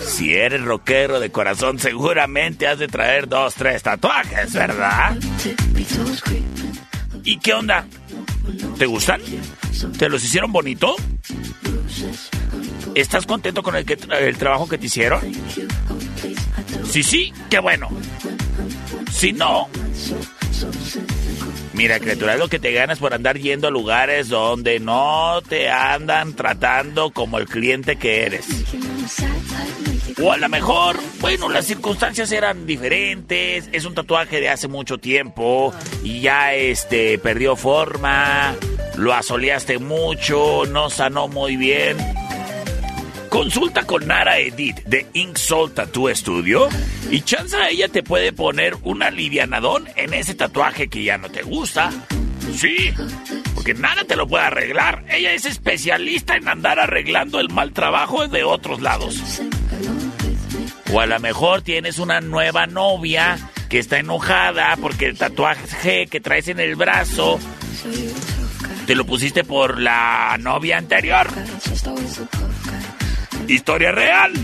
Si 0.00 0.34
eres 0.34 0.62
rockero 0.62 1.20
de 1.20 1.30
corazón, 1.30 1.78
seguramente 1.78 2.66
has 2.66 2.78
de 2.78 2.88
traer 2.88 3.28
dos, 3.28 3.54
tres 3.54 3.82
tatuajes, 3.82 4.52
¿verdad? 4.52 5.16
¿Y 7.22 7.38
qué 7.38 7.54
onda? 7.54 7.86
¿Te 8.78 8.86
gustan? 8.86 9.20
¿Te 9.96 10.08
los 10.08 10.24
hicieron 10.24 10.50
bonito? 10.50 10.96
¿Estás 12.96 13.26
contento 13.26 13.62
con 13.62 13.76
el, 13.76 13.84
que, 13.84 13.96
el 14.18 14.36
trabajo 14.36 14.68
que 14.68 14.76
te 14.76 14.86
hicieron? 14.86 15.20
Sí, 16.90 17.04
sí, 17.04 17.32
qué 17.48 17.60
bueno. 17.60 17.88
Si 19.12 19.32
no, 19.32 19.68
Mira, 21.80 21.98
criatura, 21.98 22.36
lo 22.36 22.48
que 22.48 22.58
te 22.58 22.72
ganas 22.72 22.98
por 22.98 23.14
andar 23.14 23.38
yendo 23.38 23.68
a 23.68 23.70
lugares 23.70 24.28
donde 24.28 24.80
no 24.80 25.40
te 25.48 25.70
andan 25.70 26.34
tratando 26.34 27.10
como 27.10 27.38
el 27.38 27.46
cliente 27.46 27.96
que 27.96 28.26
eres. 28.26 28.46
O 30.22 30.30
a 30.30 30.36
lo 30.36 30.50
mejor, 30.50 30.98
bueno, 31.20 31.48
las 31.48 31.64
circunstancias 31.64 32.32
eran 32.32 32.66
diferentes, 32.66 33.70
es 33.72 33.86
un 33.86 33.94
tatuaje 33.94 34.42
de 34.42 34.50
hace 34.50 34.68
mucho 34.68 34.98
tiempo 34.98 35.72
y 36.04 36.20
ya 36.20 36.52
este 36.52 37.16
perdió 37.16 37.56
forma, 37.56 38.54
lo 38.96 39.14
asoleaste 39.14 39.78
mucho, 39.78 40.64
no 40.66 40.90
sanó 40.90 41.28
muy 41.28 41.56
bien. 41.56 41.96
Consulta 43.30 43.84
con 43.84 44.08
Nara 44.08 44.38
Edith 44.38 44.82
de 44.86 45.06
Ink 45.14 45.36
Soul 45.36 45.72
Tattoo 45.72 46.12
Studio 46.14 46.68
y 47.12 47.22
chanza 47.22 47.68
ella 47.68 47.86
te 47.86 48.02
puede 48.02 48.32
poner 48.32 48.76
un 48.82 49.04
alivianadón 49.04 49.88
en 49.94 50.12
ese 50.14 50.34
tatuaje 50.34 50.88
que 50.88 51.04
ya 51.04 51.16
no 51.16 51.30
te 51.30 51.42
gusta. 51.42 51.90
Sí, 52.56 52.92
porque 53.54 53.74
nada 53.74 54.04
te 54.04 54.16
lo 54.16 54.26
puede 54.26 54.44
arreglar. 54.44 55.04
Ella 55.08 55.32
es 55.32 55.44
especialista 55.44 56.34
en 56.36 56.48
andar 56.48 56.80
arreglando 56.80 57.38
el 57.38 57.48
mal 57.50 57.72
trabajo 57.72 58.26
de 58.26 58.42
otros 58.42 58.80
lados. 58.80 59.40
O 60.92 61.00
a 61.00 61.06
lo 61.06 61.20
mejor 61.20 61.62
tienes 61.62 62.00
una 62.00 62.20
nueva 62.20 62.66
novia 62.66 63.38
que 63.68 63.78
está 63.78 63.98
enojada 63.98 64.76
porque 64.82 65.06
el 65.06 65.16
tatuaje 65.16 66.08
que 66.08 66.20
traes 66.20 66.48
en 66.48 66.58
el 66.58 66.74
brazo 66.74 67.38
te 68.86 68.96
lo 68.96 69.06
pusiste 69.06 69.44
por 69.44 69.78
la 69.78 70.36
novia 70.40 70.78
anterior. 70.78 71.28
Historia 73.50 73.92
real. 73.92 74.32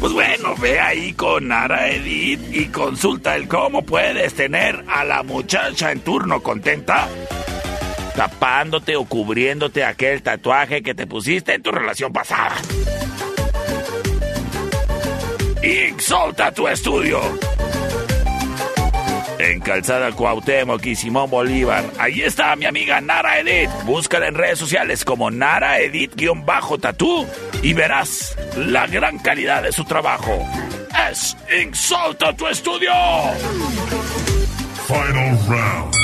Pues 0.00 0.12
bueno, 0.12 0.54
ve 0.60 0.78
ahí 0.80 1.14
con 1.14 1.48
Nara 1.48 1.88
Edith 1.88 2.54
y 2.54 2.66
consulta 2.66 3.36
el 3.36 3.48
cómo 3.48 3.80
puedes 3.86 4.34
tener 4.34 4.84
a 4.86 5.02
la 5.02 5.22
muchacha 5.22 5.92
en 5.92 6.00
turno 6.00 6.42
contenta 6.42 7.08
tapándote 8.14 8.96
o 8.96 9.06
cubriéndote 9.06 9.82
aquel 9.82 10.22
tatuaje 10.22 10.82
que 10.82 10.94
te 10.94 11.06
pusiste 11.06 11.54
en 11.54 11.62
tu 11.62 11.70
relación 11.70 12.12
pasada. 12.12 12.56
Exalta 15.62 16.52
tu 16.52 16.68
estudio. 16.68 17.53
En 19.38 19.60
Calzada 19.60 20.12
Cuauhtémoc 20.12 20.84
y 20.86 20.94
Simón 20.94 21.30
Bolívar. 21.30 21.84
Ahí 21.98 22.22
está 22.22 22.54
mi 22.56 22.66
amiga 22.66 23.00
Nara 23.00 23.40
Edith. 23.40 23.70
Búscala 23.84 24.28
en 24.28 24.34
redes 24.34 24.58
sociales 24.58 25.04
como 25.04 25.30
Nara 25.30 25.80
Edith-Tatú 25.80 27.26
y 27.62 27.72
verás 27.72 28.36
la 28.56 28.86
gran 28.86 29.18
calidad 29.18 29.62
de 29.62 29.72
su 29.72 29.84
trabajo. 29.84 30.46
Es 31.10 31.36
Exalta 31.48 32.32
tu 32.34 32.46
estudio. 32.46 32.92
Final 34.86 35.38
round. 35.48 36.03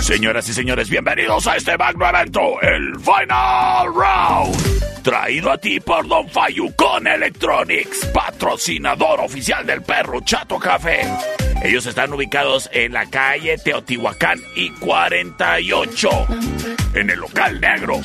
Señoras 0.00 0.48
y 0.48 0.54
señores, 0.54 0.88
bienvenidos 0.88 1.46
a 1.46 1.56
este 1.56 1.76
magno 1.76 2.08
evento, 2.08 2.60
el 2.62 2.94
Final 2.98 3.94
Round. 3.94 5.02
Traído 5.02 5.50
a 5.50 5.58
ti 5.58 5.78
por 5.78 6.08
Don 6.08 6.28
Fayucon 6.28 7.06
Electronics, 7.06 8.06
patrocinador 8.06 9.20
oficial 9.20 9.66
del 9.66 9.82
perro 9.82 10.20
Chato 10.22 10.58
Café. 10.58 11.00
Ellos 11.62 11.84
están 11.84 12.12
ubicados 12.14 12.70
en 12.72 12.94
la 12.94 13.06
calle 13.10 13.58
Teotihuacán 13.58 14.40
y 14.56 14.70
48, 14.70 16.08
en 16.94 17.10
el 17.10 17.18
local 17.18 17.60
negro, 17.60 18.00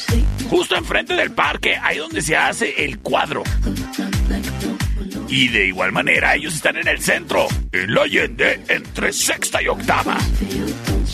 justo 0.50 0.76
enfrente 0.76 1.14
del 1.14 1.32
parque, 1.32 1.78
ahí 1.82 1.98
donde 1.98 2.22
se 2.22 2.36
hace 2.36 2.84
el 2.84 3.00
cuadro. 3.00 3.44
Y 5.30 5.48
de 5.48 5.68
igual 5.68 5.94
manera, 5.94 6.36
ellos 6.36 6.56
están 6.56 6.76
en 6.76 6.88
el 6.90 7.02
centro, 7.02 7.48
en 7.72 7.94
la 7.94 8.02
Allende, 8.02 8.60
entre 8.68 9.14
sexta 9.14 9.62
y 9.62 9.68
octava. 9.68 10.18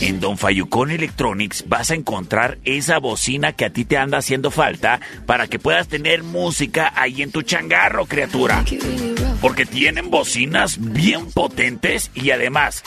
En 0.02 0.20
Don 0.20 0.38
Fayucón 0.38 0.92
Electronics 0.92 1.66
vas 1.68 1.92
a 1.92 1.96
encontrar 1.96 2.58
esa 2.64 3.00
bocina 3.00 3.54
que 3.54 3.66
a 3.66 3.70
ti 3.70 3.86
te 3.86 3.98
anda 3.98 4.18
haciendo 4.18 4.52
falta 4.52 5.00
para 5.26 5.48
que 5.48 5.60
puedas 5.60 5.88
tener 5.88 6.24
música 6.24 6.92
ahí 6.96 7.22
en 7.22 7.32
tu 7.32 7.42
changarro, 7.42 8.06
criatura. 8.06 8.64
Porque 9.42 9.66
tienen 9.66 10.10
bocinas 10.10 10.78
bien 10.80 11.32
potentes 11.32 12.12
y 12.14 12.32
además 12.32 12.84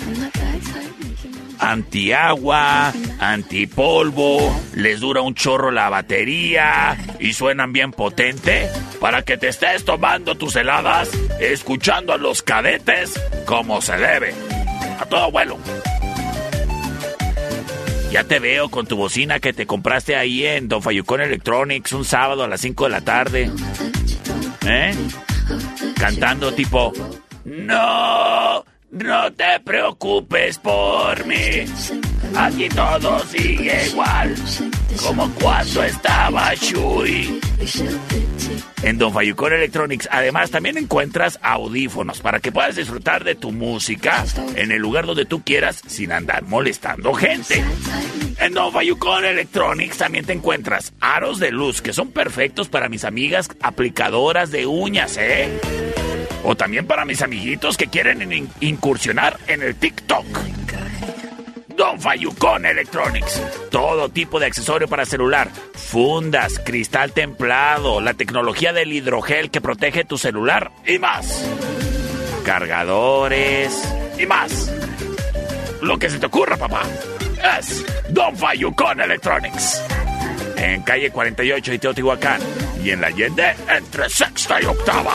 antiagua, 1.58 2.92
antipolvo, 3.18 4.54
les 4.74 5.00
dura 5.00 5.22
un 5.22 5.34
chorro 5.34 5.70
la 5.70 5.88
batería 5.88 6.96
y 7.18 7.32
suenan 7.32 7.72
bien 7.72 7.92
potente 7.92 8.68
para 9.00 9.22
que 9.22 9.36
te 9.36 9.48
estés 9.48 9.84
tomando 9.84 10.36
tus 10.36 10.56
heladas, 10.56 11.10
escuchando 11.40 12.12
a 12.12 12.16
los 12.18 12.42
cadetes 12.42 13.20
como 13.44 13.80
se 13.80 13.96
debe. 13.96 14.34
A 15.00 15.06
todo 15.06 15.30
vuelo. 15.30 15.58
Ya 18.10 18.24
te 18.24 18.38
veo 18.38 18.70
con 18.70 18.86
tu 18.86 18.96
bocina 18.96 19.38
que 19.38 19.52
te 19.52 19.66
compraste 19.66 20.16
ahí 20.16 20.46
en 20.46 20.68
Don 20.68 20.82
Fayucón 20.82 21.20
Electronics 21.20 21.92
un 21.92 22.04
sábado 22.04 22.42
a 22.42 22.48
las 22.48 22.60
5 22.60 22.84
de 22.84 22.90
la 22.90 23.00
tarde. 23.02 23.50
¿Eh? 24.66 24.94
Cantando 25.96 26.52
tipo... 26.52 26.92
No, 27.44 28.64
no 28.90 29.32
te 29.32 29.60
preocupes 29.64 30.58
por 30.58 31.26
mí. 31.26 31.64
Aquí 32.36 32.68
todo 32.68 33.18
sigue 33.20 33.86
igual. 33.88 34.34
Como 35.02 35.30
cuando 35.34 35.84
estaba 35.84 36.54
Shui. 36.54 37.40
En 38.82 38.98
Don 38.98 39.12
Fayucón 39.12 39.52
Electronics 39.52 40.08
además 40.10 40.50
también 40.50 40.78
encuentras 40.78 41.38
audífonos 41.42 42.20
para 42.20 42.40
que 42.40 42.52
puedas 42.52 42.76
disfrutar 42.76 43.24
de 43.24 43.34
tu 43.34 43.50
música 43.50 44.24
en 44.54 44.70
el 44.70 44.80
lugar 44.80 45.06
donde 45.06 45.24
tú 45.24 45.42
quieras 45.42 45.82
sin 45.86 46.12
andar 46.12 46.44
molestando 46.44 47.12
gente. 47.12 47.64
En 48.40 48.54
Don 48.54 48.72
Fayucón 48.72 49.24
Electronics 49.24 49.98
también 49.98 50.24
te 50.24 50.32
encuentras 50.32 50.92
aros 51.00 51.40
de 51.40 51.50
luz 51.50 51.82
que 51.82 51.92
son 51.92 52.12
perfectos 52.12 52.68
para 52.68 52.88
mis 52.88 53.04
amigas 53.04 53.48
aplicadoras 53.60 54.50
de 54.52 54.66
uñas, 54.66 55.16
¿eh? 55.18 55.48
O 56.44 56.54
también 56.56 56.86
para 56.86 57.04
mis 57.04 57.20
amiguitos 57.22 57.76
que 57.76 57.88
quieren 57.88 58.30
in- 58.32 58.50
incursionar 58.60 59.38
en 59.48 59.62
el 59.62 59.74
TikTok. 59.74 60.24
Don 61.76 62.00
Fayucón 62.00 62.66
Electronics. 62.66 63.40
Todo 63.70 64.08
tipo 64.08 64.40
de 64.40 64.46
accesorio 64.46 64.88
para 64.88 65.04
celular. 65.04 65.48
Fundas, 65.74 66.58
cristal 66.64 67.12
templado, 67.12 68.00
la 68.00 68.14
tecnología 68.14 68.72
del 68.72 68.92
hidrogel 68.92 69.50
que 69.50 69.60
protege 69.60 70.04
tu 70.04 70.18
celular 70.18 70.72
y 70.86 70.98
más. 70.98 71.44
Cargadores 72.44 73.72
y 74.18 74.26
más. 74.26 74.72
Lo 75.82 75.98
que 75.98 76.10
se 76.10 76.18
te 76.18 76.26
ocurra, 76.26 76.56
papá. 76.56 76.82
Es 77.60 77.84
Don 78.08 78.36
Fayucón 78.36 79.00
Electronics. 79.00 79.80
En 80.56 80.82
calle 80.82 81.10
48 81.10 81.74
y 81.74 81.78
Teotihuacán. 81.78 82.40
Y 82.82 82.90
en 82.90 83.00
la 83.00 83.08
Allende 83.08 83.54
entre 83.68 84.08
sexta 84.10 84.60
y 84.60 84.64
octava. 84.64 85.12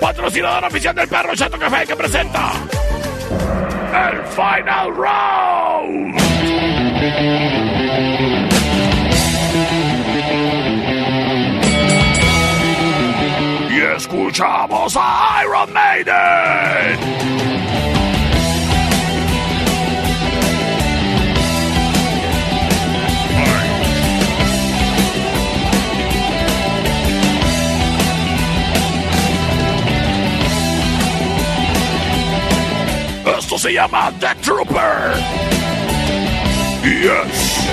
Patrocinador 0.00 0.64
oficial 0.64 0.94
del 0.94 1.08
perro 1.08 1.34
Chato 1.34 1.58
Café 1.58 1.86
que 1.86 1.96
presenta. 1.96 2.52
El 4.10 4.24
Final 4.26 4.94
Round. 4.94 6.20
Y 13.70 13.80
escuchamos 13.96 14.96
a 14.98 15.42
Iron 15.42 15.72
Maiden. 15.72 17.43
Se 33.64 33.72
llama 33.72 34.12
The 34.20 34.34
Trooper. 34.42 35.14
Yes. 36.84 37.66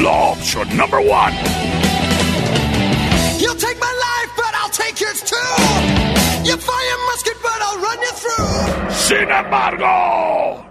La 0.00 0.32
opción 0.32 0.74
number 0.74 1.00
one. 1.00 1.34
You'll 3.38 3.56
take 3.56 3.78
my 3.78 3.92
life, 4.08 4.30
but 4.34 4.54
I'll 4.54 4.70
take 4.70 4.98
yours 5.02 5.20
too. 5.20 5.36
You 6.48 6.56
fire 6.56 6.98
musket, 7.10 7.36
but 7.42 7.60
I'll 7.60 7.80
run 7.82 7.98
you 8.00 8.12
through. 8.22 8.90
Sin 8.94 9.30
embargo. 9.30 10.64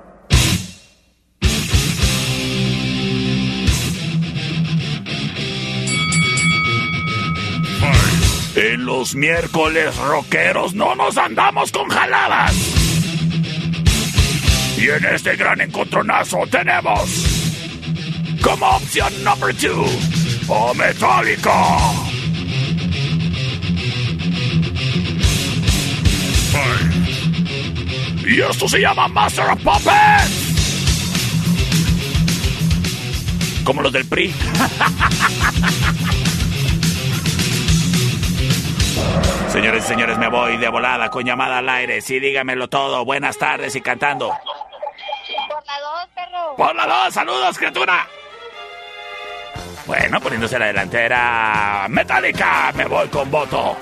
En 8.56 8.86
los 8.86 9.14
miércoles 9.14 9.96
rockeros 9.98 10.74
no 10.74 10.96
nos 10.96 11.16
andamos 11.18 11.72
con 11.72 11.90
jaladas. 11.90 12.81
Y 14.82 14.90
en 14.90 15.06
este 15.06 15.36
gran 15.36 15.62
encontronazo 15.62 16.40
tenemos 16.50 17.08
como 18.42 18.66
opción 18.66 19.14
number 19.24 19.56
two 19.56 19.86
o 20.48 20.74
Metallica. 20.74 21.52
Y 28.26 28.42
esto 28.42 28.68
se 28.68 28.82
llama 28.82 29.08
Master 29.08 29.52
of 29.52 29.62
Puppets. 29.62 30.50
Como 33.64 33.84
los 33.84 33.94
del 33.94 34.06
PRI. 34.06 34.34
Señores 39.50 39.84
y 39.84 39.88
señores, 39.90 40.18
me 40.18 40.28
voy 40.30 40.58
de 40.58 40.70
volada 40.70 41.10
con 41.10 41.24
llamada 41.24 41.60
al 41.60 41.70
aire. 41.70 42.02
Sí, 42.02 42.20
dígamelo 42.20 42.68
todo. 42.68 43.06
Buenas 43.06 43.38
tardes 43.38 43.76
y 43.76 43.82
cantando. 43.82 44.34
Por 46.62 46.76
la 46.76 46.86
dos, 46.86 47.12
saludos, 47.16 47.58
criatura. 47.58 48.08
Bueno, 49.88 50.22
poniéndose 50.22 50.60
la 50.60 50.68
delantera. 50.68 51.88
Metallica, 51.90 52.72
me 52.76 52.86
voy 52.86 53.08
con 53.08 53.32
voto. 53.32 53.76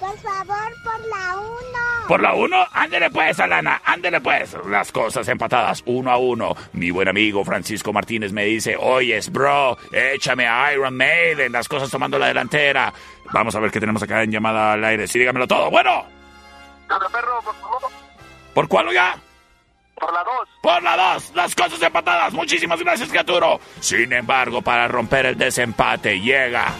Por 0.00 0.18
favor, 0.20 0.72
por 0.82 1.06
la 1.06 1.36
uno. 1.36 2.08
Por 2.08 2.22
la 2.22 2.32
uno, 2.32 2.66
ándele 2.72 3.10
pues, 3.10 3.38
Alana, 3.40 3.82
ándele 3.84 4.22
pues. 4.22 4.56
Las 4.70 4.90
cosas 4.90 5.28
empatadas, 5.28 5.82
uno 5.84 6.10
a 6.10 6.16
uno. 6.16 6.56
Mi 6.72 6.90
buen 6.90 7.08
amigo 7.08 7.44
Francisco 7.44 7.92
Martínez 7.92 8.32
me 8.32 8.46
dice, 8.46 8.74
oyes, 8.80 9.30
bro, 9.30 9.76
échame 9.92 10.48
a 10.48 10.72
Iron 10.72 10.96
Maiden, 10.96 11.52
las 11.52 11.68
cosas 11.68 11.90
tomando 11.90 12.18
la 12.18 12.28
delantera. 12.28 12.90
Vamos 13.34 13.54
a 13.54 13.60
ver 13.60 13.70
qué 13.70 13.80
tenemos 13.80 14.02
acá 14.02 14.22
en 14.22 14.32
llamada 14.32 14.72
al 14.72 14.82
aire. 14.82 15.06
Sí, 15.06 15.18
dígamelo 15.18 15.46
todo. 15.46 15.70
Bueno. 15.70 16.06
perro, 16.88 17.42
por 17.44 17.54
favor. 17.56 17.82
¿Por 18.54 18.66
cuál 18.66 18.90
ya? 18.94 19.14
Por 19.98 20.12
la 20.12 20.24
dos. 20.24 20.48
Por 20.60 20.82
la 20.82 20.96
dos, 20.96 21.32
las 21.34 21.54
cosas 21.54 21.82
empatadas. 21.82 22.32
Muchísimas 22.32 22.80
gracias, 22.80 23.08
criaturo. 23.08 23.60
Sin 23.80 24.12
embargo, 24.12 24.62
para 24.62 24.86
romper 24.88 25.26
el 25.26 25.38
desempate 25.38 26.20
llega 26.20 26.72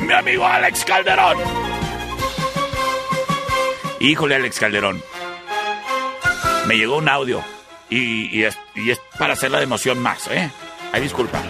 mi 0.00 0.12
amigo 0.12 0.46
Alex 0.46 0.84
Calderón. 0.84 1.38
Híjole, 4.00 4.34
Alex 4.36 4.58
Calderón. 4.58 5.02
Me 6.66 6.76
llegó 6.76 6.96
un 6.96 7.08
audio 7.08 7.42
y, 7.88 8.38
y, 8.38 8.44
es, 8.44 8.58
y 8.74 8.90
es 8.90 9.00
para 9.18 9.34
hacer 9.34 9.50
la 9.50 9.62
emoción 9.62 9.98
más, 9.98 10.28
¿eh? 10.28 10.50
Ay, 10.92 11.02
disculpa. 11.02 11.40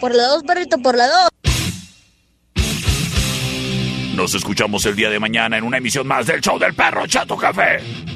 Por 0.00 0.14
la 0.14 0.28
dos, 0.28 0.42
perrito, 0.44 0.78
por 0.78 0.96
la 0.96 1.08
dos. 1.08 1.28
Nos 4.16 4.34
escuchamos 4.34 4.86
el 4.86 4.96
día 4.96 5.10
de 5.10 5.20
mañana 5.20 5.58
en 5.58 5.64
una 5.64 5.76
emisión 5.76 6.06
más 6.06 6.26
del 6.26 6.40
show 6.40 6.58
del 6.58 6.72
perro 6.72 7.06
Chato 7.06 7.36
Café. 7.36 8.15